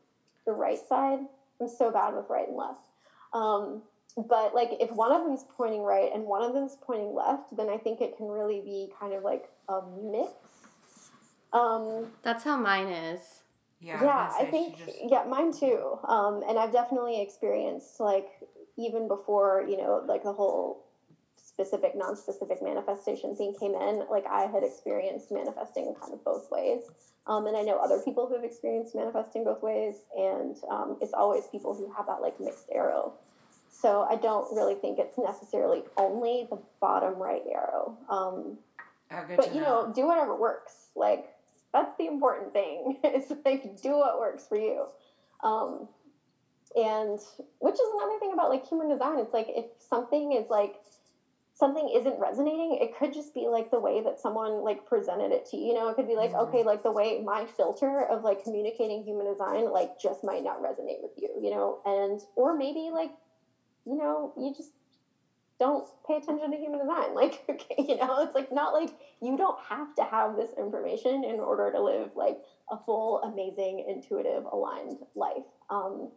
[0.47, 1.21] the right side,
[1.61, 2.81] I'm so bad with right and left.
[3.33, 3.83] Um,
[4.17, 7.69] but like if one of them's pointing right and one of them's pointing left, then
[7.69, 10.31] I think it can really be kind of like a mix.
[11.53, 13.21] Um, That's how mine is.
[13.81, 15.99] Yeah, yeah, was I think just- yeah, mine too.
[16.07, 18.29] Um, and I've definitely experienced like
[18.79, 20.85] even before you know like the whole
[21.37, 24.05] specific non-specific manifestation thing came in.
[24.11, 26.83] Like I had experienced manifesting kind of both ways,
[27.27, 29.97] um, and I know other people who have experienced manifesting both ways.
[30.17, 33.15] And um, it's always people who have that like mixed arrow.
[33.73, 37.97] So I don't really think it's necessarily only the bottom right arrow.
[38.09, 38.59] Um,
[39.11, 40.91] oh, but you know, do whatever works.
[40.95, 41.35] Like
[41.73, 42.99] that's the important thing.
[43.05, 44.85] is like do what works for you.
[45.43, 45.89] Um,
[46.77, 47.18] and
[47.59, 49.18] which is another thing about like human design.
[49.18, 50.77] It's like if something is like
[51.55, 55.47] something isn't resonating, it could just be like the way that someone like presented it
[55.47, 55.68] to you.
[55.68, 56.49] You know, it could be like, Mhm.
[56.49, 60.62] okay, like the way my filter of like communicating human design like just might not
[60.62, 63.12] resonate with you, you know, and or maybe like,
[63.87, 64.70] you know, you just
[65.59, 67.14] don't pay attention to human design.
[67.14, 71.24] Like, okay, you know, it's like not like you don't have to have this information
[71.24, 72.39] in order to live like
[72.70, 75.45] a full, amazing, intuitive, aligned life.
[75.70, 76.11] Um,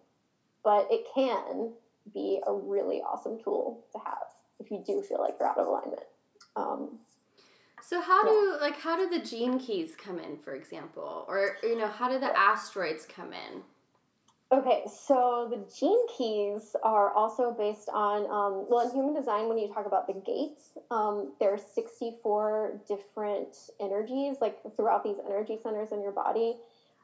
[0.64, 1.74] but it can
[2.14, 4.28] be a really awesome tool to have
[4.60, 6.02] if you do feel like you're out of alignment.
[6.56, 7.00] Um,
[7.84, 11.78] So how do like how do the gene keys come in, for example, or you
[11.78, 13.62] know how do the asteroids come in?
[14.52, 19.58] Okay, so the gene keys are also based on, um, well, in human design, when
[19.58, 25.58] you talk about the gates, um, there are 64 different energies, like throughout these energy
[25.62, 26.58] centers in your body.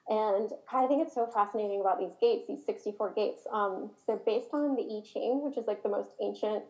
[0.08, 3.42] And I think it's so fascinating about these gates, these 64 gates.
[3.52, 6.64] Um, they're based on the I Ching, which is like the most ancient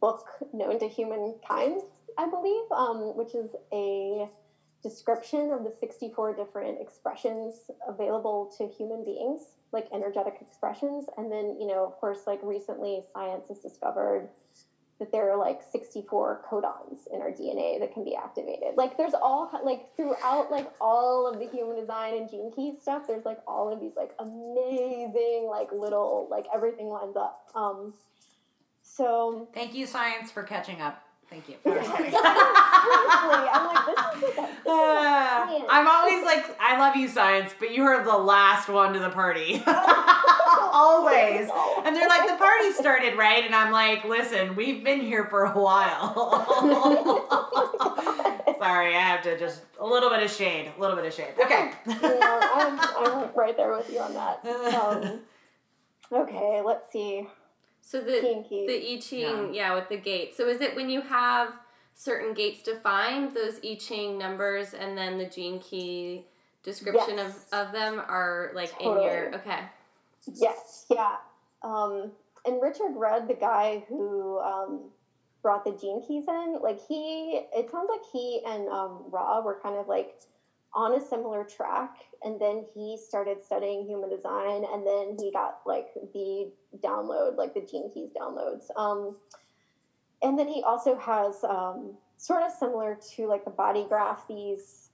[0.00, 1.80] book known to humankind,
[2.16, 4.28] I believe, um, which is a
[4.82, 9.40] description of the 64 different expressions available to human beings,
[9.72, 11.06] like energetic expressions.
[11.16, 14.28] And then, you know, of course, like recently science has discovered
[14.98, 18.76] that there are like 64 codons in our DNA that can be activated.
[18.76, 23.06] Like there's all like throughout like all of the human design and gene key stuff,
[23.08, 27.48] there's like all of these like amazing like little like everything lines up.
[27.54, 27.94] Um
[28.82, 31.02] so Thank you, science, for catching up.
[31.30, 31.54] Thank you.
[31.64, 31.76] I'm
[33.66, 35.66] like, this is this is Uh.
[35.70, 39.10] I'm always like, I love you, science, but you are the last one to the
[39.10, 39.62] party.
[40.72, 41.48] always.
[41.84, 43.44] And they're like, the party started, right?
[43.44, 46.14] And I'm like, listen, we've been here for a while.
[48.58, 51.34] Sorry, I have to just a little bit of shade, a little bit of shade.
[51.40, 51.70] Okay.
[51.86, 54.44] no, I'm, I'm right there with you on that.
[54.74, 55.20] Um,
[56.12, 57.26] okay, let's see.
[57.82, 58.66] So the Gene keys.
[58.68, 59.74] the I Ching, yeah.
[59.74, 60.36] with the gates.
[60.36, 61.52] So is it when you have
[61.94, 66.24] certain gates defined, those I Ching numbers, and then the gene key
[66.62, 67.46] description Yes.
[67.52, 69.60] of, of them are like in your okay.
[70.34, 71.16] Yes, yeah.
[71.62, 72.12] Um,
[72.46, 74.90] and Richard Rudd, the guy who um,
[75.42, 79.58] brought the gene keys in, like he, it sounds like he and um, Ra were
[79.62, 80.14] kind of like
[80.74, 81.96] on a similar track.
[82.22, 86.52] And then he started studying human design, and then he got like the
[86.82, 88.64] download, like the gene keys downloads.
[88.76, 89.16] Um,
[90.22, 94.90] and then he also has um, sort of similar to like the body graph, these,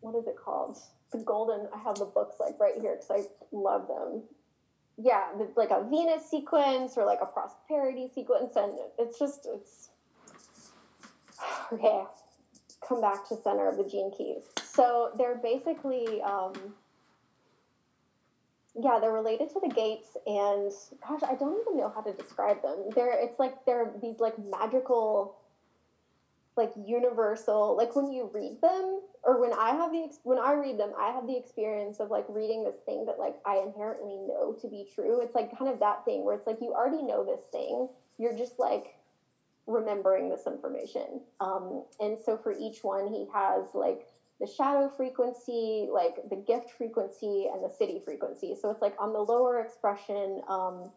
[0.00, 0.78] what is it called?
[1.12, 4.22] The golden, I have the books like right here because I love them
[5.02, 9.88] yeah, like a Venus sequence or like a prosperity sequence, and it's just it's
[11.72, 12.04] okay.
[12.90, 14.42] Come back to center of the gene keys.
[14.64, 16.52] So they're basically, um,
[18.74, 20.72] yeah, they're related to the gates, and
[21.06, 22.90] gosh, I don't even know how to describe them.
[22.96, 25.36] They're it's like they're these like magical
[26.56, 30.78] like universal like when you read them or when i have the when i read
[30.78, 34.52] them i have the experience of like reading this thing that like i inherently know
[34.60, 37.24] to be true it's like kind of that thing where it's like you already know
[37.24, 37.88] this thing
[38.18, 38.99] you're just like
[39.70, 41.20] remembering this information.
[41.40, 44.06] Um, and so for each one he has like
[44.40, 48.54] the shadow frequency like the gift frequency and the siddhi frequency.
[48.60, 50.90] So it's like on the lower expression um,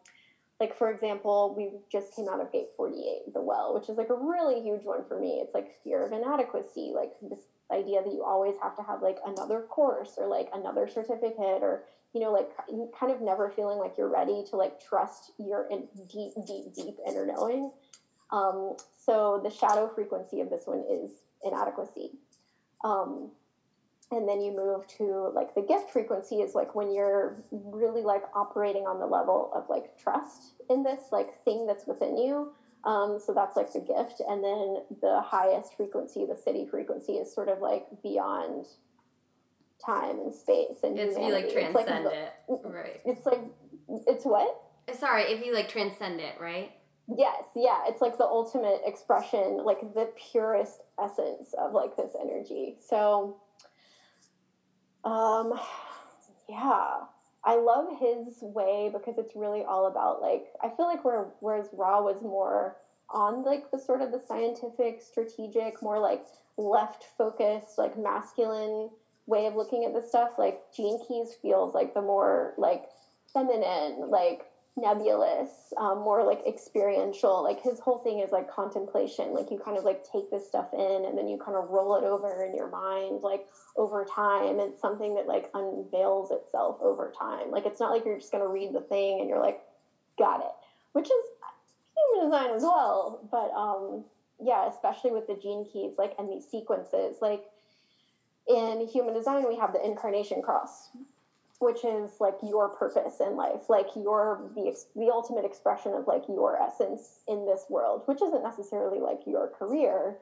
[0.60, 4.10] like for example we just came out of gate 48 the well which is like
[4.10, 5.40] a really huge one for me.
[5.42, 9.18] It's like fear of inadequacy like this idea that you always have to have like
[9.26, 12.50] another course or like another certificate or you know like
[12.98, 16.96] kind of never feeling like you're ready to like trust your in deep deep deep
[17.06, 17.70] inner knowing
[18.34, 22.10] um, so the shadow frequency of this one is inadequacy.
[22.82, 23.30] Um,
[24.10, 28.24] and then you move to like the gift frequency is like when you're really like
[28.34, 32.52] operating on the level of like trust in this like thing that's within you.
[32.84, 34.20] Um, so that's like the gift.
[34.28, 38.66] And then the highest frequency the siddhi frequency is sort of like beyond
[39.84, 43.00] time and space and it's you like transcend it's like it right.
[43.04, 43.40] it's like
[44.06, 44.60] it's what?
[44.98, 46.72] Sorry if you like transcend it right
[47.08, 52.76] yes yeah it's like the ultimate expression like the purest essence of like this energy
[52.80, 53.36] so
[55.04, 55.52] um,
[56.48, 57.00] yeah,
[57.44, 61.68] I love his way because it's really all about like I feel like where whereas
[61.72, 62.76] Ra was more
[63.10, 66.24] on like the sort of the scientific, strategic, more like
[66.56, 68.90] left focused, like masculine
[69.26, 70.32] way of looking at this stuff.
[70.38, 72.84] Like Gene Keys feels like the more like
[73.32, 74.46] feminine, like
[74.76, 77.42] nebulous, um, more like experiential.
[77.42, 79.32] Like his whole thing is like contemplation.
[79.32, 81.96] Like you kind of like take this stuff in and then you kind of roll
[81.96, 83.46] it over in your mind, like
[83.76, 84.58] over time.
[84.58, 87.50] It's something that like unveils itself over time.
[87.50, 89.60] Like it's not like you're just gonna read the thing and you're like,
[90.18, 90.52] got it,
[90.92, 91.24] which is
[91.96, 93.20] human design as well.
[93.30, 94.04] But um,
[94.42, 97.44] yeah, especially with the gene keys, like and these sequences, like
[98.48, 100.90] in human design we have the incarnation cross
[101.64, 106.22] which is like your purpose in life like your the, the ultimate expression of like
[106.28, 110.14] your essence in this world which isn't necessarily like your career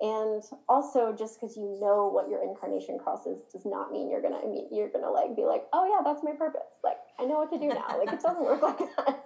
[0.00, 4.22] and also just because you know what your incarnation cross is does not mean you're
[4.22, 6.78] gonna I mean, you're gonna like be like oh yeah that's my purpose.
[6.84, 7.98] Like i know what to do now.
[7.98, 9.24] Like it doesn't work like that.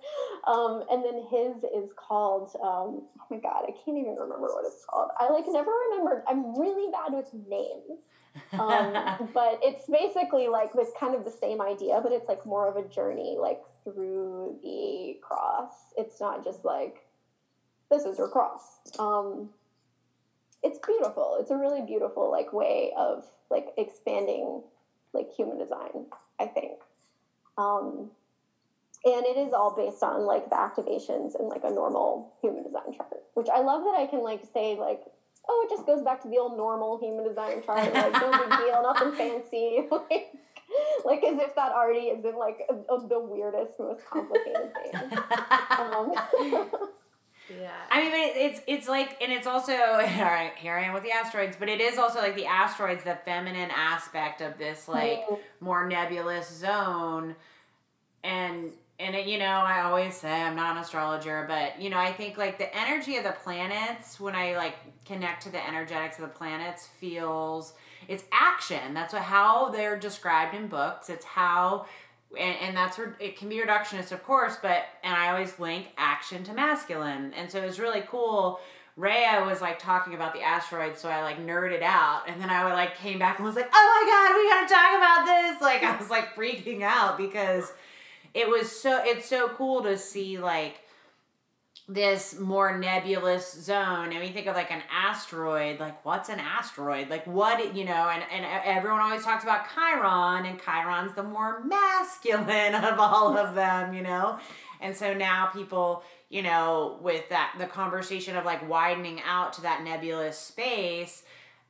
[0.48, 4.64] Um, and then his is called um, oh my god i can't even remember what
[4.66, 5.10] it's called.
[5.18, 6.22] I like never remembered.
[6.26, 8.00] I'm really bad with names.
[8.52, 12.68] Um, but it's basically like this kind of the same idea, but it's like more
[12.68, 15.92] of a journey, like through the cross.
[15.96, 17.04] It's not just like
[17.90, 18.80] this is your cross.
[18.98, 19.50] Um,
[20.62, 21.36] it's beautiful.
[21.40, 24.62] It's a really beautiful like way of like expanding
[25.12, 26.06] like human design.
[26.40, 26.78] I think.
[27.58, 28.10] Um,
[29.04, 32.94] and it is all based on like the activations and like a normal human design
[32.96, 35.02] chart, which I love that I can like say like
[35.48, 37.92] oh, it just goes back to the old normal human design chart.
[37.92, 39.86] Like, no big deal, nothing fancy.
[39.90, 40.32] like,
[41.04, 45.18] like as if that already isn't like a, a, the weirdest, most complicated thing.
[45.72, 46.12] Um,
[47.48, 47.70] yeah.
[47.90, 50.52] I mean, but it's it's like, and it's also all right.
[50.56, 53.70] Here I am with the asteroids, but it is also like the asteroids, the feminine
[53.70, 55.20] aspect of this like
[55.60, 57.34] more nebulous zone,
[58.24, 61.98] and and it, you know, I always say I'm not an astrologer, but you know,
[61.98, 66.18] I think like the energy of the planets when I like connect to the energetics
[66.18, 67.74] of the planets feels
[68.08, 68.94] it's action.
[68.94, 71.08] That's what how they're described in books.
[71.08, 71.86] It's how
[72.38, 75.88] and, and that's where it can be reductionist, of course, but and I always link
[75.96, 77.32] action to masculine.
[77.34, 78.60] And so it was really cool.
[78.96, 82.70] Rhea was like talking about the asteroids, so I like nerded out, and then I
[82.72, 85.82] like came back and was like, "Oh my god, we gotta talk about this!" Like
[85.82, 87.72] I was like freaking out because
[88.34, 90.81] it was so it's so cool to see like
[91.92, 94.12] this more nebulous zone.
[94.12, 97.10] And we think of like an asteroid like what's an asteroid?
[97.10, 101.62] Like what you know and, and everyone always talks about chiron and chiron's the more
[101.64, 104.38] masculine of all of them you know?
[104.80, 109.62] And so now people you know with that the conversation of like widening out to
[109.62, 111.22] that nebulous space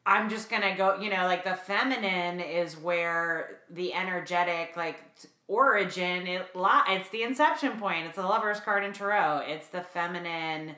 [0.06, 5.00] i'm just gonna go you know like the feminine is where the energetic like
[5.48, 8.06] origin it it's the inception point.
[8.06, 9.42] It's the lover's card in tarot.
[9.46, 10.74] It's the feminine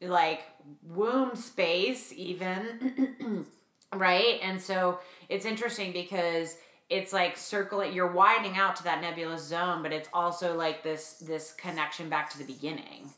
[0.00, 0.42] like
[0.82, 3.46] womb space even
[3.94, 4.38] right?
[4.42, 6.56] And so it's interesting because
[6.90, 11.14] it's like circling you're widening out to that nebulous zone but it's also like this
[11.14, 13.08] this connection back to the beginning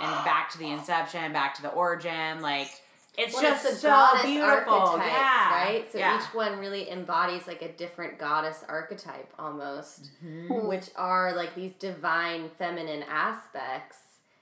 [0.00, 2.68] and back to the inception back to the origin like
[3.16, 5.64] it's well, just it's the so beautiful, yeah.
[5.64, 5.84] right?
[5.90, 6.18] So yeah.
[6.18, 10.66] each one really embodies like a different goddess archetype almost, mm-hmm.
[10.66, 13.98] which are like these divine feminine aspects.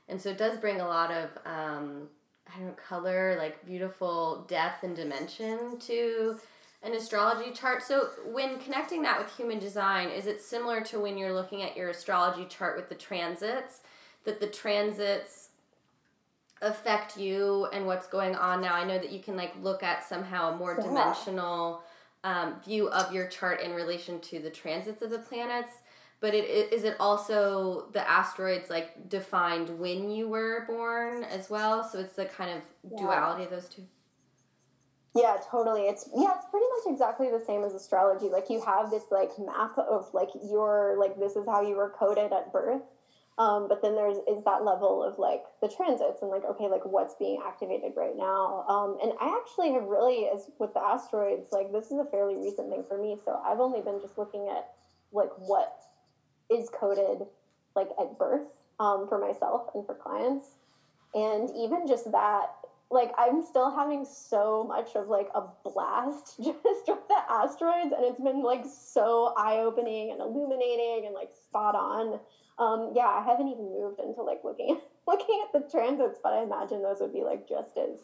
[0.09, 2.09] And so it does bring a lot of um,
[2.49, 6.39] I don't know, color, like beautiful depth and dimension to
[6.83, 7.83] an astrology chart.
[7.83, 11.77] So when connecting that with human design, is it similar to when you're looking at
[11.77, 13.81] your astrology chart with the transits?
[14.25, 15.41] That the transits
[16.62, 18.74] affect you and what's going on now.
[18.74, 20.84] I know that you can like look at somehow a more Yeah.
[20.84, 21.82] dimensional
[22.24, 25.72] um, view of your chart in relation to the transits of the planets.
[26.20, 31.50] But it, it is it also the asteroids like defined when you were born as
[31.50, 31.82] well.
[31.82, 32.96] So it's the kind of Yeah.
[32.96, 33.82] duality of those two.
[35.14, 35.82] Yeah, totally.
[35.82, 38.28] It's yeah, it's pretty much exactly the same as astrology.
[38.30, 41.90] Like you have this like map of like your like this is how you were
[41.90, 42.82] coded at birth.
[43.39, 46.85] Um, but then there's is that level of like the transits and like okay like
[46.85, 48.64] what's being activated right now.
[48.68, 52.37] Um, and I actually have really as with the asteroids like this is a fairly
[52.37, 53.16] recent thing for me.
[53.24, 54.64] So I've only been just looking at
[55.12, 55.72] like what
[56.51, 57.22] is coded
[57.74, 58.43] like at birth
[58.78, 60.59] um, for myself and for clients,
[61.14, 62.49] and even just that
[62.91, 68.05] like I'm still having so much of like a blast just with the asteroids, and
[68.05, 72.20] it's been like so eye opening and illuminating and like spot on.
[72.59, 76.32] Um, yeah, I haven't even moved into like looking at, looking at the transits, but
[76.32, 77.98] I imagine those would be like just as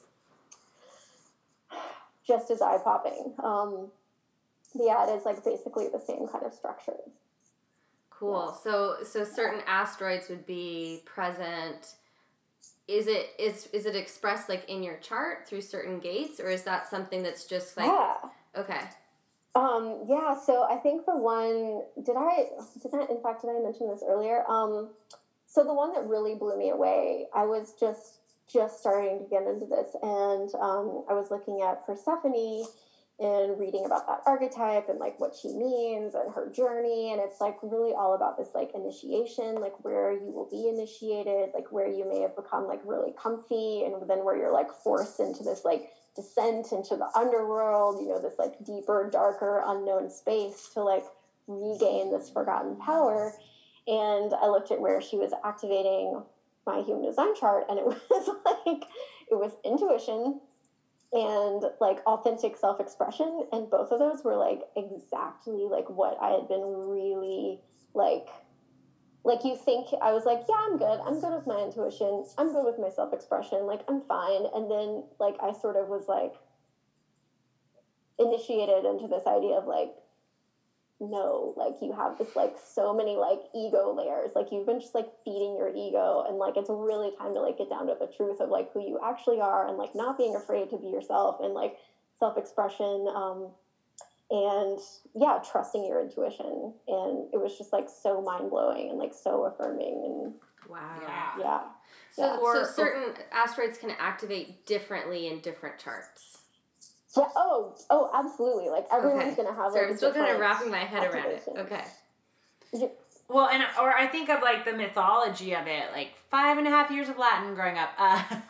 [2.27, 3.33] just as eye popping.
[3.43, 3.89] Um,
[4.75, 6.97] yeah, it is like basically the same kind of structure.
[8.11, 8.59] Cool.
[8.63, 11.95] So so certain asteroids would be present.
[12.89, 16.63] Is it is is it expressed like in your chart through certain gates, or is
[16.65, 18.17] that something that's just like yeah.
[18.57, 18.81] okay?
[19.59, 22.45] Um, yeah, so I think the one did I
[22.81, 24.45] did I in fact did I mention this earlier?
[24.49, 24.91] Um,
[25.47, 28.21] so the one that really blew me away, I was just
[28.53, 32.67] just starting to get into this, and um, I was looking at Persephone
[33.21, 37.41] and reading about that archetype and like what she means and her journey, and it's
[37.41, 41.89] like really all about this like initiation, like where you will be initiated, like where
[41.89, 45.65] you may have become like really comfy, and then where you're like forced into this
[45.65, 51.05] like descent into the underworld, you know, this like deeper, darker, unknown space to like
[51.47, 53.33] regain this forgotten power.
[53.87, 56.23] And I looked at where she was activating
[56.67, 58.85] my human design chart, and it was like,
[59.31, 60.41] it was intuition
[61.13, 63.47] and like authentic self expression.
[63.53, 67.61] And both of those were like exactly like what I had been really
[67.95, 68.27] like
[69.25, 71.01] like you think I was like, yeah, I'm good.
[71.05, 72.25] I'm good with my intuition.
[72.39, 73.67] I'm good with my self expression.
[73.67, 74.47] Like I'm fine.
[74.55, 76.35] And then like I sort of was like
[78.19, 79.95] initiated into this idea of like,
[81.01, 84.33] no, like you have this like so many like ego layers.
[84.35, 87.59] Like you've been just like feeding your ego and like it's really time to like
[87.59, 90.35] get down to the truth of like who you actually are and like not being
[90.35, 91.77] afraid to be yourself and like
[92.19, 93.07] self expression.
[93.15, 93.51] Um,
[94.31, 94.79] and
[95.15, 96.73] yeah, trusting your intuition.
[96.87, 100.03] And it was just like so mind blowing and like so affirming.
[100.05, 100.35] And
[100.69, 100.99] Wow.
[101.01, 101.33] Yeah.
[101.39, 101.61] yeah,
[102.11, 102.37] So, Yeah.
[102.37, 106.39] so Or- certain asteroids can activate differently in different charts.
[107.17, 107.29] yeah.
[107.37, 108.69] Oh, oh, absolutely.
[108.69, 109.43] Like everyone's Okay.
[109.45, 111.49] gonna have Sorry, like I'm still kind of wrapping my head around it.
[111.49, 111.59] activation.
[111.59, 111.85] Okay.
[113.31, 116.71] Well, and or I think of like the mythology of it, like five and a
[116.71, 118.41] half years of Latin growing up, uh, and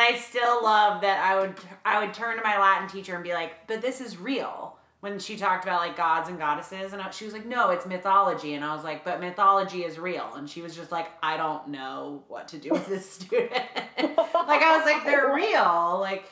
[0.00, 1.54] I still love that I would
[1.84, 4.73] I would turn to my Latin teacher and be like, "But this is real."
[5.04, 7.84] When she talked about like gods and goddesses, and I- she was like, "No, it's
[7.84, 11.36] mythology," and I was like, "But mythology is real," and she was just like, "I
[11.36, 13.52] don't know what to do with this student."
[13.98, 16.24] like I was like, "They're real," like.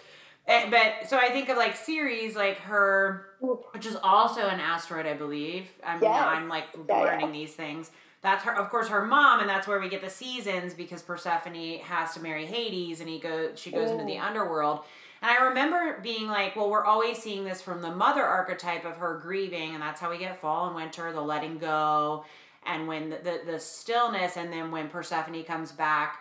[0.46, 5.04] eh, But so I think of like Ceres, like her which is also an asteroid,
[5.04, 5.68] I believe.
[5.86, 6.24] I mean, Yes.
[6.26, 7.90] I'm like learning these things.
[8.22, 11.80] That's her, of course, her mom, and that's where we get the seasons because Persephone
[11.80, 14.22] has to marry Hades, and he goes, she goes into the Mm.
[14.28, 14.84] underworld.
[15.22, 18.96] And I remember being like, well, we're always seeing this from the mother archetype of
[18.96, 22.24] her grieving, and that's how we get fall and winter, the letting go,
[22.66, 26.18] and when the the, the stillness, and then when Persephone comes back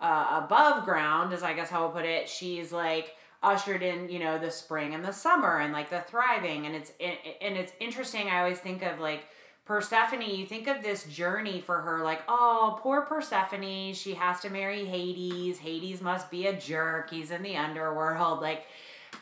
[0.00, 2.28] uh, above ground, is I guess how I'll put it.
[2.28, 6.66] She's like ushered in, you know, the spring and the summer and like the thriving,
[6.66, 8.28] and it's and it's interesting.
[8.28, 9.24] I always think of like
[9.64, 10.22] Persephone.
[10.22, 13.94] You think of this journey for her, like, oh, poor Persephone.
[13.94, 15.58] She has to marry Hades.
[15.58, 17.10] Hades must be a jerk.
[17.10, 18.66] He's in the underworld, like,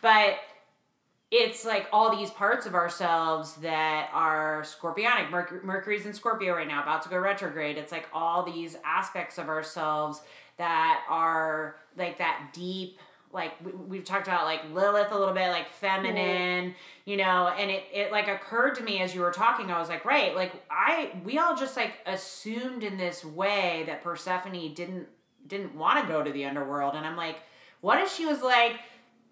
[0.01, 0.39] but
[1.31, 5.31] it's like all these parts of ourselves that are scorpionic.
[5.31, 7.79] Mercury, Mercury's in Scorpio right now, about to go retrograde.
[7.79, 10.21] It's like all these aspects of ourselves
[10.59, 12.99] that are like that deep,
[13.33, 17.71] like we, we've talked about like Lilith a little bit, like feminine, you know, and
[17.71, 20.53] it, it like occurred to me as you were talking, I was like, right, like
[20.71, 25.09] I, we all just like assumed in this way that Persephone didn't,
[25.47, 26.95] didn't want to go to the underworld.
[26.95, 27.37] And I'm like,
[27.81, 28.77] what if she was like,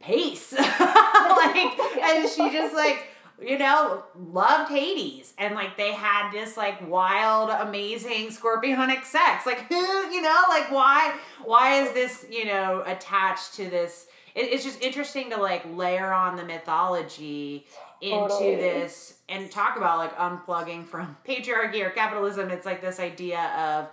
[0.01, 3.07] pace like and she just like
[3.41, 9.47] you know, loved Hades and like they had this like wild, amazing scorpionic sex.
[9.47, 9.77] Like who,
[10.11, 11.15] you know, like why
[11.45, 16.13] why is this, you know, attached to this it, it's just interesting to like layer
[16.13, 17.67] on the mythology
[18.01, 18.57] into Totally.
[18.57, 22.51] this and talk about like unplugging from patriarchy or capitalism.
[22.51, 23.89] It's like this idea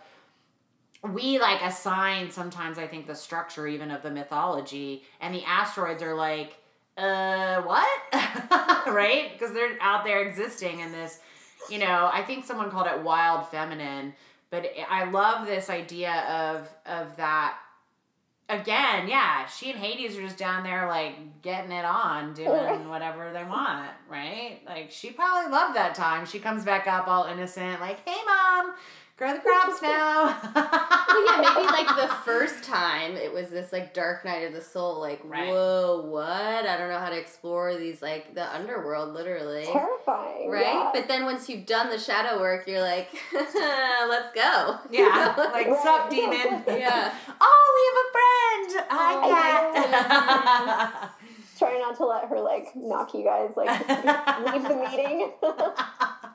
[1.03, 5.43] of we like assign sometimes I think the structure even of the mythology and the
[5.43, 6.57] asteroids are like
[6.97, 7.99] uh what?
[8.87, 9.31] Right?
[9.33, 11.19] Because they're out there existing in this
[11.69, 14.13] you know I think someone called it wild feminine
[14.49, 17.57] but I love this idea of of that
[18.49, 23.31] again yeah she and Hades are just down there like getting it on doing whatever
[23.33, 24.59] they want right?
[24.65, 26.25] Like she probably loved that time.
[26.25, 28.73] She comes back up all innocent like hey mom
[29.17, 30.25] grow the crops now
[31.07, 34.61] Well, yeah, maybe like the first time it was this like dark night of the
[34.61, 35.47] soul, like Right.
[35.49, 36.31] whoa, what?
[36.65, 39.65] I don't know how to explore these like the underworld, literally.
[39.65, 40.51] Terrifying.
[40.51, 40.65] Right?
[40.65, 40.91] yeah.
[40.93, 44.77] But then once you've done the shadow work, you're like, let's go.
[44.91, 45.79] yeah like Right.
[45.83, 47.13] sup demon yeah.
[47.41, 49.29] oh we have a friend hi Oh,
[51.01, 51.11] cat
[51.57, 55.31] Try not to let her like knock you guys like leave the meeting.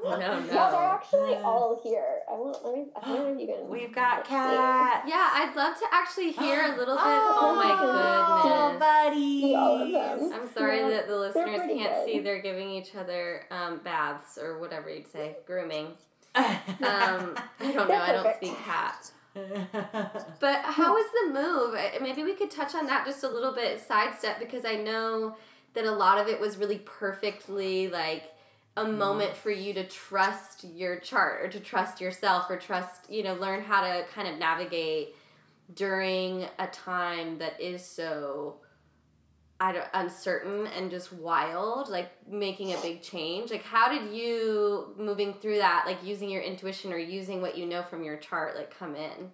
[0.05, 0.78] No, No, they're no.
[1.01, 2.19] actually all here.
[2.28, 2.65] I won't.
[2.65, 2.86] Let me.
[3.01, 3.69] I don't know if you can.
[3.69, 5.05] We've got let's cat.
[5.07, 7.05] Yeah, I'd love to actually hear a little bit.
[7.05, 8.81] Oh, Oh, my goodness.
[8.81, 9.55] buddy.
[9.55, 10.32] All of them.
[10.40, 12.05] I'm sorry Yeah, that the listeners can't good.
[12.05, 12.19] see.
[12.19, 15.93] They're giving each other um, baths or whatever you'd say, grooming.
[16.35, 17.94] Um, I don't know.
[17.94, 19.09] I don't speak cat.
[20.40, 22.02] But how was the move?
[22.02, 25.36] Maybe we could touch on that just a little bit, sidestep, because I know
[25.74, 28.24] that a lot of it was really perfectly like
[28.76, 28.98] a mm-hmm.
[28.98, 33.34] moment for you to trust your chart or to trust yourself or trust, you know,
[33.34, 35.14] learn how to kind of navigate
[35.74, 38.56] during a time that is so
[39.62, 43.52] I don't, uncertain and just wild, like making a big change.
[43.52, 47.64] Like, how did you moving through that, like using your intuition or using what you
[47.64, 49.30] know from your chart, like come in?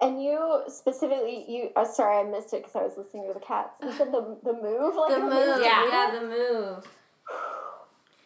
[0.00, 1.70] And you specifically, you.
[1.74, 3.76] Uh, sorry, I missed it because I was listening to the cats.
[3.82, 5.88] You said the the move, like the a move, Yeah.
[5.88, 6.86] yeah, the move.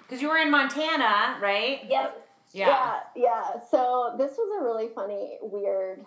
[0.01, 1.80] Because you were in Montana, right?
[1.86, 2.26] Yep.
[2.55, 2.66] Yeah.
[2.66, 3.60] yeah, yeah.
[3.70, 6.05] So this was a really funny, weird.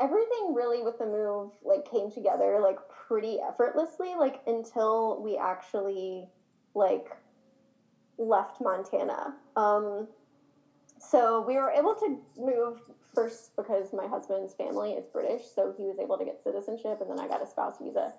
[0.00, 2.76] Everything really with the move like came together like
[3.08, 6.28] pretty effortlessly, like until we actually
[6.74, 7.06] like
[8.18, 9.34] left Montana.
[9.56, 10.08] Um,
[10.98, 12.78] so we were able to move
[13.14, 17.10] first because my husband's family is British, so he was able to get citizenship, and
[17.10, 18.12] then I got a spouse visa.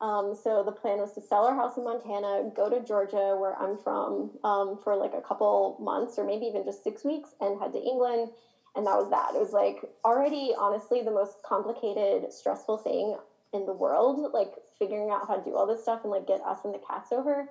[0.00, 3.56] Um, so the plan was to sell our house in Montana, go to Georgia, where
[3.60, 7.60] I'm from, um, for like a couple months or maybe even just six weeks, and
[7.60, 8.30] head to England.
[8.74, 9.34] And that was that.
[9.34, 13.16] It was like already, honestly, the most complicated, stressful thing
[13.52, 16.40] in the world, like figuring out how to do all this stuff and like get
[16.40, 17.48] us and the cats over.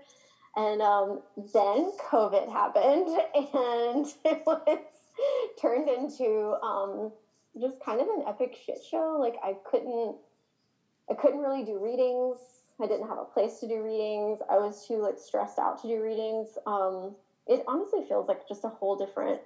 [0.56, 1.20] And um,
[1.54, 3.08] then COVID happened,
[3.54, 4.80] and it was
[5.62, 7.12] turned into um,
[7.60, 9.18] just kind of an epic shit show.
[9.20, 10.16] Like I couldn't,
[11.10, 12.38] I couldn't really do readings.
[12.82, 14.40] I didn't have a place to do readings.
[14.50, 16.58] I was too like stressed out to do readings.
[16.66, 17.16] Um,
[17.48, 19.40] it honestly feels like just a whole different.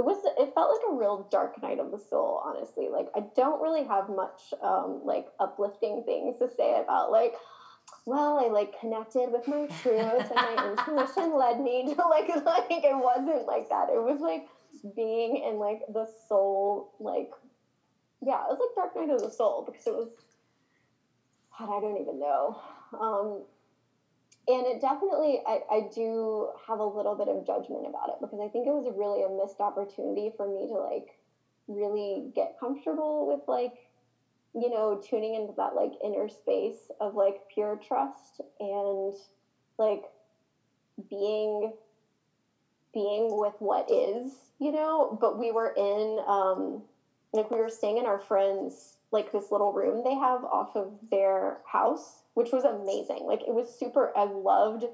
[0.00, 0.16] It was.
[0.24, 2.40] It felt like a real dark night of the soul.
[2.42, 7.34] Honestly, like I don't really have much um, like uplifting things to say about like
[8.06, 12.70] well, I like connected with my truth and my intuition led me to like like
[12.70, 13.90] it wasn't like that.
[13.90, 14.46] It was like
[14.96, 17.28] being in like the soul like
[18.22, 20.08] yeah, it was like Dark Night of the Soul because it was
[21.58, 22.56] God, I don't even know.
[22.98, 23.42] Um
[24.48, 28.40] and it definitely I, I do have a little bit of judgment about it because
[28.40, 31.18] I think it was really a missed opportunity for me to like
[31.68, 33.74] really get comfortable with like
[34.54, 39.14] you know, tuning into that like inner space of like pure trust and
[39.78, 40.02] like
[41.08, 41.72] being
[42.92, 46.82] being with what is, you know, but we were in um
[47.32, 50.92] like we were staying in our friends like this little room they have off of
[51.10, 53.24] their house, which was amazing.
[53.24, 54.84] Like it was super I loved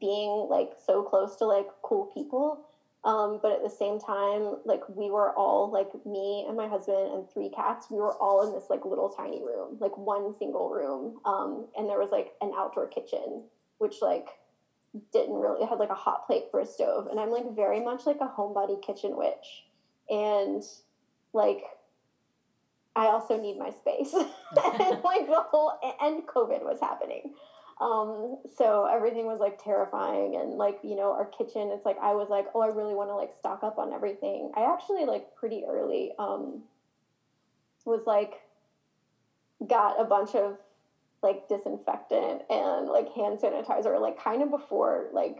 [0.00, 2.64] being like so close to like cool people.
[3.04, 7.12] Um, but at the same time, like we were all like me and my husband
[7.12, 7.88] and three cats.
[7.90, 11.20] We were all in this like little tiny room, like one single room.
[11.26, 13.42] Um, and there was like an outdoor kitchen,
[13.76, 14.28] which like
[15.12, 17.08] didn't really had like a hot plate for a stove.
[17.10, 19.64] And I'm like very much like a homebody kitchen witch,
[20.08, 20.62] and
[21.34, 21.62] like
[22.96, 24.12] I also need my space.
[24.80, 27.30] and like the whole and COVID was happening.
[27.80, 32.14] Um, so everything was like terrifying and like, you know, our kitchen, it's like I
[32.14, 34.50] was like, oh, I really want to like stock up on everything.
[34.54, 36.62] I actually like pretty early um
[37.84, 38.40] was like
[39.66, 40.56] got a bunch of
[41.22, 45.38] like disinfectant and like hand sanitizer like kind of before like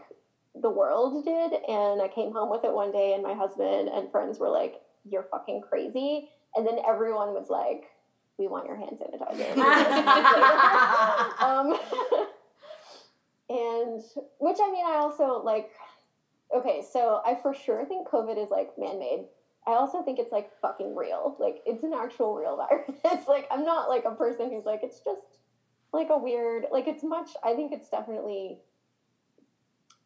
[0.55, 1.53] the world did.
[1.67, 4.75] And I came home with it one day, and my husband and friends were like,
[5.03, 7.85] "You're fucking crazy." And then everyone was like,
[8.37, 9.57] "We want your hand sanitizer."
[11.41, 11.77] um,
[13.49, 14.01] and
[14.39, 15.71] which I mean, I also like.
[16.55, 19.25] Okay, so I for sure think COVID is like man-made.
[19.67, 21.35] I also think it's like fucking real.
[21.39, 22.99] Like it's an actual real virus.
[23.05, 25.39] It's like I'm not like a person who's like it's just
[25.91, 28.59] like a weird like it's much I think it's definitely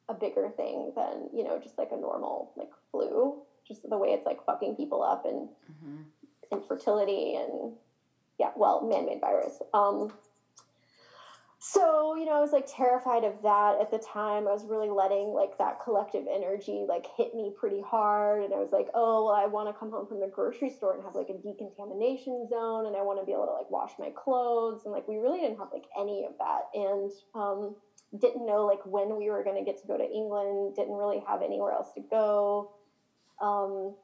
[0.07, 3.41] a bigger thing than, you know, just like a normal like flu.
[3.67, 6.05] Just the way it's like fucking people up and Mhm.
[6.51, 7.73] Infertility and
[8.39, 9.61] yeah, well, man-made virus.
[9.73, 10.13] Um,
[11.61, 14.47] so you know, I was like terrified of that at the time.
[14.47, 18.57] I was really letting like that collective energy like hit me pretty hard, and I
[18.57, 21.15] was like, oh, well, I want to come home from the grocery store and have
[21.15, 24.83] like a decontamination zone, and I want to be able to like wash my clothes,
[24.85, 27.75] and like we really didn't have like any of that, and um,
[28.17, 30.77] didn't know like when we were going to get to go to England.
[30.77, 32.71] Didn't really have anywhere else to go.
[33.41, 33.95] Um,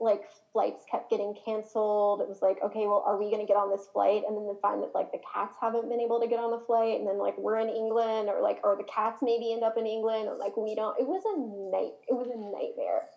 [0.00, 0.22] like
[0.52, 2.20] flights kept getting canceled.
[2.20, 4.22] It was like, okay, well, are we going to get on this flight?
[4.26, 6.98] And then find that like the cats haven't been able to get on the flight,
[6.98, 9.86] and then like we're in England, or like or the cats maybe end up in
[9.86, 10.98] England, or like we don't.
[10.98, 11.38] It was a
[11.74, 11.94] night.
[12.08, 13.08] It was a nightmare.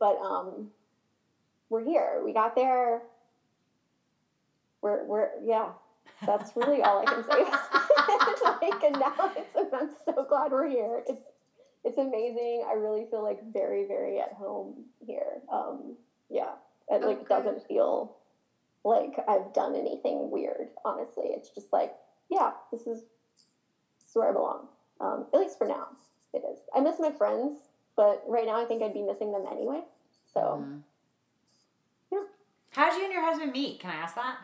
[0.00, 0.70] But um,
[1.70, 2.22] we're here.
[2.24, 3.02] We got there.
[4.82, 5.70] We're we're yeah.
[6.26, 7.44] That's really all I can say.
[8.70, 11.02] like, and now it's, I'm so glad we're here.
[11.08, 11.22] It's
[11.84, 12.64] it's amazing.
[12.68, 15.42] I really feel like very very at home here.
[15.52, 15.96] Um,
[16.34, 16.52] yeah,
[16.88, 17.28] it Oh, like good.
[17.28, 18.16] doesn't feel
[18.84, 20.68] like I've done anything weird.
[20.84, 21.94] Honestly, it's just like
[22.28, 24.68] yeah, this is this is where I belong.
[25.00, 25.88] Um, at least for now,
[26.32, 26.58] it is.
[26.74, 27.54] I miss my friends,
[27.96, 29.82] but right now I think I'd be missing them anyway.
[30.32, 30.82] So Mhm.
[32.10, 32.24] Yeah.
[32.70, 33.80] How did you and your husband meet?
[33.80, 34.36] Can I ask that?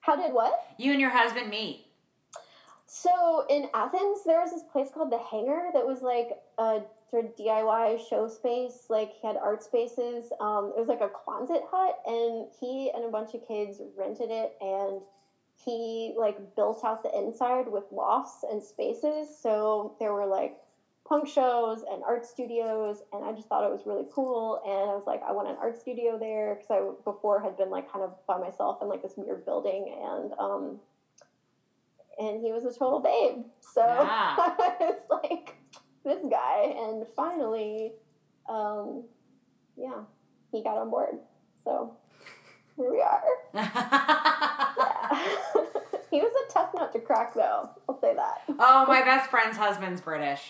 [0.00, 0.52] how did what?
[0.78, 1.86] You and your husband meet.
[2.86, 6.82] So in Athens, there was this place called the Hangar that was like a
[7.12, 8.86] sort of DIY show space.
[8.88, 10.32] Like he had art spaces.
[10.40, 14.30] Um, it was like a Quonset hut, and he and a bunch of kids rented
[14.30, 15.02] it, and
[15.64, 19.28] he like built out the inside with lofts and spaces.
[19.40, 20.56] So there were like
[21.06, 24.60] punk shows and art studios, and I just thought it was really cool.
[24.64, 27.70] And I was like, I want an art studio there because I before had been
[27.70, 30.80] like kind of by myself in like this weird building, and um,
[32.18, 33.44] and he was a total babe.
[33.60, 34.34] So Yeah.
[34.38, 35.61] I was like,
[36.04, 37.92] this guy, and finally,
[38.48, 39.04] um,
[39.76, 40.02] yeah,
[40.50, 41.18] he got on board.
[41.64, 41.96] So
[42.76, 43.22] here we are.
[44.74, 45.26] Yeah.
[46.10, 47.68] he was a tough nut to crack, though.
[47.88, 48.42] I'll say that.
[48.58, 50.40] oh, my best friend's husband's British.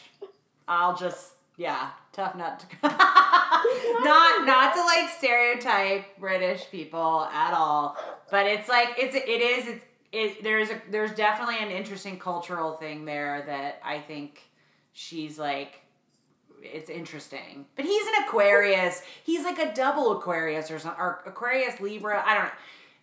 [0.68, 2.60] I'll just yeah, tough nut.
[2.60, 7.96] To, not not to like stereotype British people at all,
[8.30, 12.72] but it's like it's it is it's it there's a there's definitely an interesting cultural
[12.74, 14.42] thing there that I think
[14.92, 15.82] she's like
[16.62, 17.66] it's interesting.
[17.76, 19.02] But he's an Aquarius.
[19.24, 22.22] He's like a double Aquarius or something, or Aquarius Libra.
[22.24, 22.50] I don't know.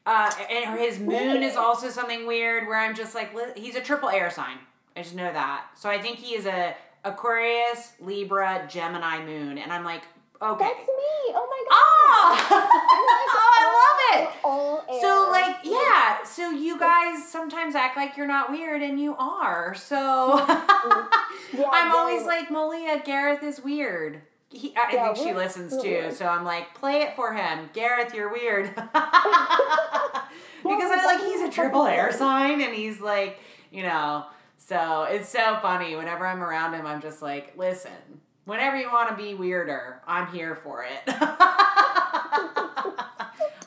[0.06, 4.10] Uh, and his moon is also something weird where I'm just like, he's a triple
[4.10, 4.58] air sign.
[4.96, 5.66] I just know that.
[5.76, 9.58] So I think he is a Aquarius, Libra, Gemini moon.
[9.58, 10.04] And I'm like,
[10.42, 10.64] okay.
[10.64, 11.34] That's me.
[11.36, 11.78] Oh my god.
[11.78, 11.99] Oh,
[12.52, 14.30] oh I love it.
[14.44, 14.84] All.
[15.02, 19.76] So like yeah, so you guys sometimes act like you're not weird and you are.
[19.76, 19.96] So
[21.54, 24.22] Yeah, I'm always like Malia, Gareth is weird.
[24.52, 26.14] He, I Yeah, think she listens too, weird.
[26.14, 27.70] so I'm like, play it for him.
[27.74, 28.74] Gareth, you're weird.
[28.76, 28.92] because
[30.92, 33.40] I like he's a triple air sign and he's like,
[33.72, 34.26] you know,
[34.58, 35.96] so it's so funny.
[35.96, 37.92] Whenever I'm around him, I'm just like, listen,
[38.46, 41.02] whenever you want to be weirder, I'm here for it.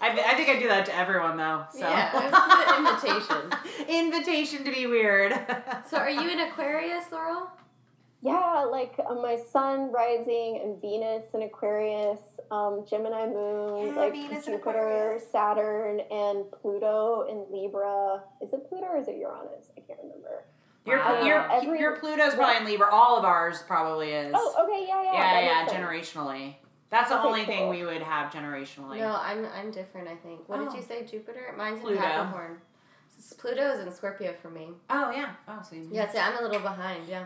[0.00, 1.64] I, I think I do that to everyone though.
[1.72, 1.78] So.
[1.80, 3.52] Yeah, it's an invitation.
[3.88, 5.32] Invitation to be weird.
[5.88, 7.50] So, are you an Aquarius, Laurel?
[8.22, 12.20] Yeah, like uh, my Sun rising and Venus and Aquarius,
[12.50, 15.24] um, Gemini moon, Yeah, like Venus Jupiter, Aquarius.
[15.30, 18.22] Saturn, and Pluto in Libra.
[18.40, 19.70] Is it Pluto or is it Uranus?
[19.76, 20.44] I can't remember.
[20.86, 21.22] Your Wow.
[21.24, 22.88] your Every- your Pluto's probably in Libra.
[22.92, 24.32] All of ours probably is.
[24.36, 25.12] Oh, okay, yeah, yeah.
[25.12, 25.84] yeah, yeah, makes sense.
[26.16, 26.54] generationally.
[26.92, 28.98] That's the Okay, only thing we would have generationally.
[28.98, 30.06] No, I'm I'm different.
[30.08, 30.46] I think.
[30.48, 30.64] What Oh.
[30.66, 31.04] did you say?
[31.04, 31.54] Jupiter.
[31.56, 32.00] Mine's in Pluto.
[32.02, 32.60] Capricorn.
[33.18, 34.68] S- Pluto is in Scorpio for me.
[34.90, 35.30] Oh yeah.
[35.48, 37.08] Oh, so you Yeah, see, I'm a little behind.
[37.08, 37.24] Yeah,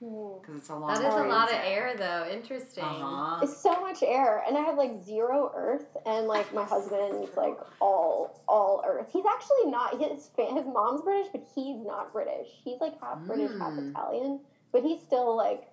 [0.00, 0.38] Hmm.
[0.40, 0.88] because it's a long.
[0.92, 2.26] that is a lot of air, though.
[2.28, 2.82] Interesting.
[2.82, 3.38] Uh-huh.
[3.44, 7.56] It's so much air, and I have like zero Earth, and like my husband's like
[7.80, 9.10] all all Earth.
[9.12, 9.96] He's actually not.
[10.00, 12.48] His fa- his mom's British, but he's not British.
[12.64, 13.90] He's like half British, half Mm.
[13.92, 14.40] Italian,
[14.72, 15.68] but he's still like.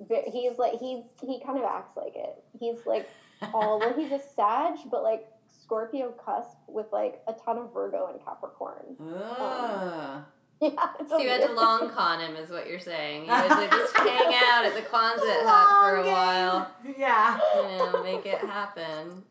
[0.00, 2.42] Ve- He's like he's he kind of acts like it.
[2.58, 3.08] He's like
[3.54, 3.92] all well.
[3.94, 5.26] He's a Sag, but like
[5.62, 8.96] Scorpio cusp with like a ton of Virgo and Capricorn.
[9.00, 10.22] Ugh.
[10.58, 10.70] Yeah.
[11.06, 13.26] So you had to long con him, is what you're saying.
[13.26, 16.70] You had to just hang out at the Quonset hut for a while.
[16.98, 17.38] Yeah.
[17.56, 19.22] You know, make it happen.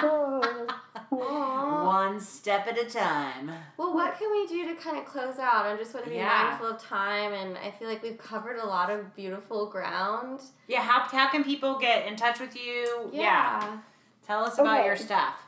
[0.00, 0.66] Oh.
[1.10, 3.50] One step at a time.
[3.76, 5.66] Well, what can we do to kind of close out?
[5.66, 6.46] I just want to be Yeah.
[6.48, 10.40] mindful of time, and I feel like we've covered a lot of beautiful ground.
[10.66, 13.10] Yeah, how, how can people get in touch with you?
[13.12, 13.78] Yeah.
[14.26, 14.86] Tell us about Okay.
[14.86, 15.44] your stuff.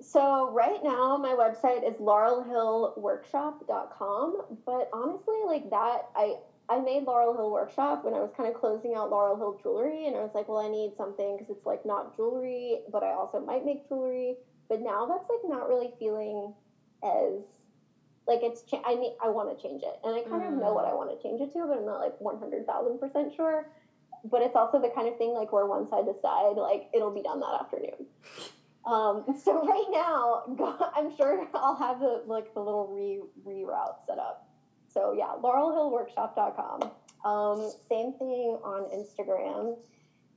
[0.00, 6.36] So right now my website is laurelhillworkshop.com, but honestly like that I
[6.68, 10.06] I made Laurel Hill Workshop when I was kind of closing out Laurel Hill Jewelry
[10.06, 13.12] and I was like, well I need something cuz it's like not jewelry, but I
[13.12, 14.36] also might make jewelry,
[14.70, 16.54] but now that's like not really feeling
[17.02, 17.42] as
[18.26, 19.98] like it's cha- I need I want to change it.
[20.04, 21.98] And I kind of know what I want to change it to, but I'm not
[21.98, 23.66] like 100,000% sure.
[24.24, 27.22] But it's also the kind of thing like where once I decide like it'll be
[27.22, 28.06] done that afternoon.
[28.86, 30.46] Um, so right now,
[30.94, 34.46] I'm sure I'll have the like the little re reroute set up.
[34.94, 36.90] So yeah, laurelhillworkshop.com.
[37.24, 39.76] Um, same thing on Instagram.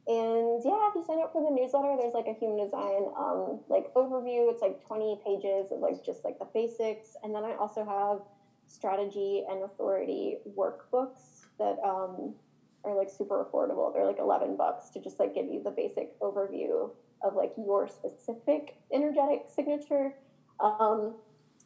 [0.05, 3.61] And yeah, if you sign up for the newsletter, there's like a human design um,
[3.69, 4.51] like overview.
[4.51, 7.15] It's like 20 pages of like just like the basics.
[7.23, 8.19] And then I also have
[8.67, 12.35] strategy and authority workbooks that um,
[12.84, 13.93] are like super affordable.
[13.93, 16.89] They're like 11 bucks to just like give you the basic overview
[17.23, 20.15] of like your specific energetic signature.
[20.59, 21.15] Um,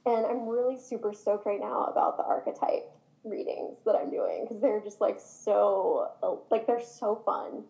[0.06, 2.92] and I'm really super stoked right now about the archetype
[3.24, 6.08] readings that I'm doing because they're just like so
[6.50, 7.64] like they're so fun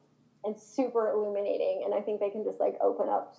[0.48, 3.36] and super illuminating and I think they can just like open up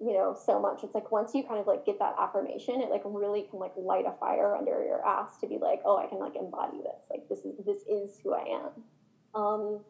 [0.00, 2.90] you know so much it's like once you kind of like get that affirmation it
[2.90, 6.06] like really can like light a fire under your ass to be like oh I
[6.06, 9.80] can like embody this like this is this is who I am um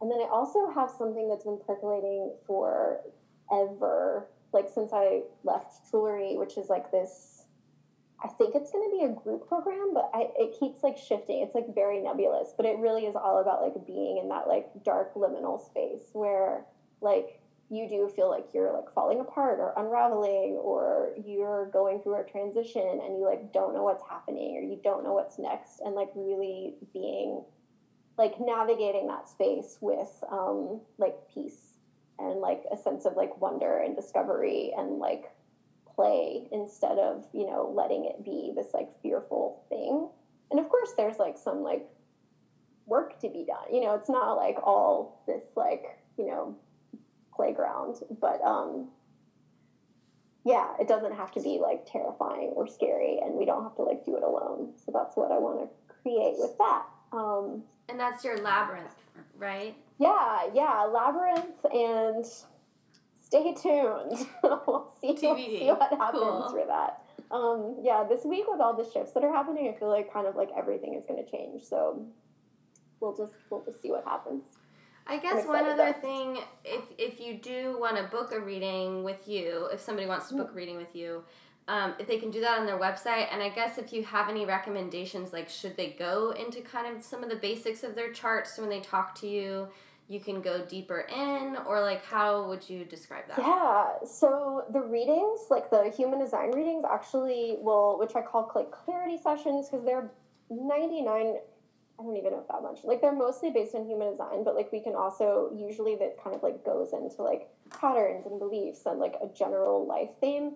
[0.00, 3.00] and then I also have something that's been percolating for
[3.52, 7.37] ever, like since I left jewelry, which is like this.
[8.22, 11.42] I think it's going to be a group program, but I, it keeps like shifting.
[11.42, 14.66] It's like very nebulous, but it really is all about like being in that like
[14.84, 16.64] dark liminal space where
[17.00, 17.40] like
[17.70, 22.24] you do feel like you're like falling apart or unraveling or you're going through a
[22.24, 25.94] transition and you like don't know what's happening or you don't know what's next and
[25.94, 27.42] like really being
[28.16, 31.76] like navigating that space with um, like peace
[32.18, 35.30] and like a sense of like wonder and discovery and like
[35.98, 40.06] play instead of you know letting it be this like fearful thing.
[40.50, 41.82] And of course there's like some like
[42.86, 43.74] work to be done.
[43.74, 45.82] You know it's not like all this like
[46.16, 46.54] you know
[47.34, 47.96] playground.
[48.20, 48.86] But um
[50.44, 53.82] yeah it doesn't have to be like terrifying or scary and we don't have to
[53.82, 54.70] like do it alone.
[54.76, 55.68] So that's what i want to
[56.02, 56.84] create with that.
[57.12, 58.94] Um And that's your labyrinth,
[59.36, 59.74] right?
[59.98, 62.24] yeah, yeah, labyrinth, and
[63.28, 64.26] stay tuned.
[64.42, 66.48] we'll see, we'll see what happens Cool.
[66.50, 67.02] for that.
[67.30, 70.26] Um, yeah, this week with all the shifts that are happening, I feel like kind
[70.26, 71.62] of like everything is going to change.
[71.62, 72.06] So
[73.00, 74.44] we'll just we'll just see what happens.
[75.06, 76.00] I guess one other though.
[76.00, 80.28] thing, if if you do want to book a reading with you, if somebody wants
[80.28, 81.22] to book a reading with you,
[81.66, 84.28] um, if they can do that on their website, and I guess if you have
[84.30, 88.10] any recommendations, like should they go into kind of some of the basics of their
[88.12, 89.68] charts when they talk to you,
[90.08, 93.38] you can go deeper in, or like how would you describe that?
[93.38, 98.70] Yeah, so the readings, like the human design readings, actually will, which I call like
[98.70, 100.10] clarity sessions, because they're
[100.50, 101.36] 99,
[102.00, 102.84] I don't even know if that much.
[102.84, 106.34] Like they're mostly based on human design, but like we can also, usually that kind
[106.34, 110.54] of like goes into like patterns and beliefs and like a general life theme.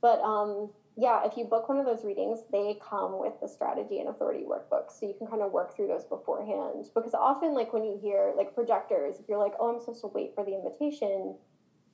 [0.00, 4.00] But um, yeah, if you book one of those readings, they come with the strategy
[4.00, 4.90] and authority workbook.
[4.90, 6.86] So you can kind of work through those beforehand.
[6.94, 10.08] Because often, like when you hear like projectors, if you're like, oh, I'm supposed to
[10.08, 11.36] wait for the invitation,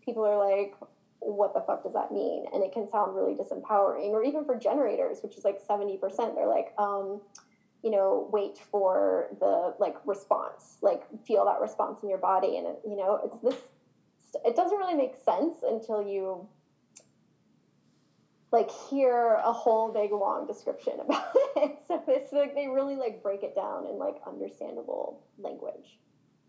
[0.05, 0.75] people are like,
[1.21, 2.47] what the fuck does that mean?
[2.53, 4.11] And it can sound really disempowering.
[4.11, 7.21] Or even for generators, which is like 70%, they're like, um,
[7.85, 12.57] you know, wait for the like response, like feel that response in your body.
[12.57, 13.63] And, it, you know, it's this,
[14.45, 16.49] it doesn't really make sense until you
[18.51, 21.79] like hear a whole big long description about it.
[21.87, 25.99] So it's like they really like break it down in like understandable language.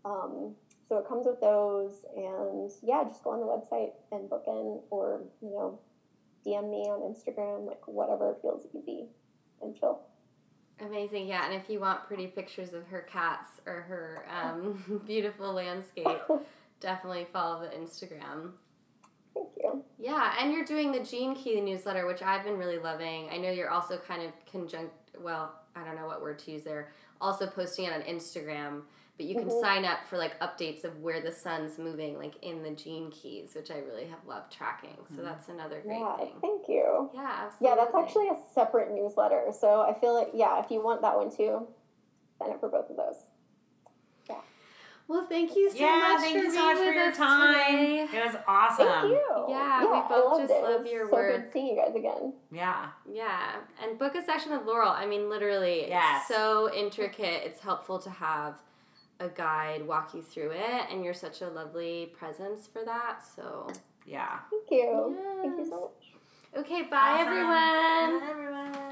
[0.04, 0.54] Um,
[0.88, 4.80] so it comes with those, and yeah, just go on the website and book in,
[4.90, 5.78] or you know,
[6.44, 9.06] DM me on Instagram, like whatever feels easy
[9.62, 10.00] and chill.
[10.80, 11.44] Amazing, yeah.
[11.44, 16.06] And if you want pretty pictures of her cats or her um, beautiful landscape,
[16.80, 18.52] definitely follow the Instagram.
[20.00, 23.28] Yeah, and you're doing the Gene Key newsletter, which I've been really loving.
[23.30, 24.94] I know you're also kind of conjunct.
[25.20, 26.90] Well, I don't know what word to use there.
[27.20, 28.82] Also posting it on Instagram,
[29.18, 29.60] but you can Mhm.
[29.60, 33.54] sign up for like updates of where the sun's moving, like in the gene keys,
[33.54, 34.96] which I really have loved tracking.
[35.14, 35.24] So Mhm.
[35.24, 36.38] that's another great Yeah, thing.
[36.40, 37.10] thank you.
[37.12, 37.68] Yeah, absolutely.
[37.68, 39.52] Yeah, that's actually a separate newsletter.
[39.52, 41.68] So I feel like, yeah, if you want that one too,
[42.38, 43.26] sign up for both of those.
[45.10, 47.52] Well, thank you so yeah, much thank for you so much for your time.
[47.52, 48.06] today.
[48.16, 48.86] It was awesome.
[48.86, 49.44] Thank you.
[49.48, 50.54] Yeah, we both loved just it.
[50.54, 51.36] It love was your so work.
[51.42, 52.32] good seeing you guys again.
[52.52, 52.90] Yeah.
[53.12, 54.90] Yeah, and book a session with Laurel.
[54.90, 56.20] I mean, literally, Yes.
[56.20, 57.42] it's so intricate.
[57.44, 58.62] It's helpful to have
[59.18, 63.24] a guide walk you through it, and you're such a lovely presence for that.
[63.34, 63.66] So,
[64.06, 64.38] Yeah.
[64.48, 65.16] Thank you.
[65.42, 65.80] Thank you so
[66.54, 66.64] much.
[66.64, 67.26] okay, bye Awesome.
[67.26, 68.20] everyone.
[68.20, 68.89] Bye, everyone.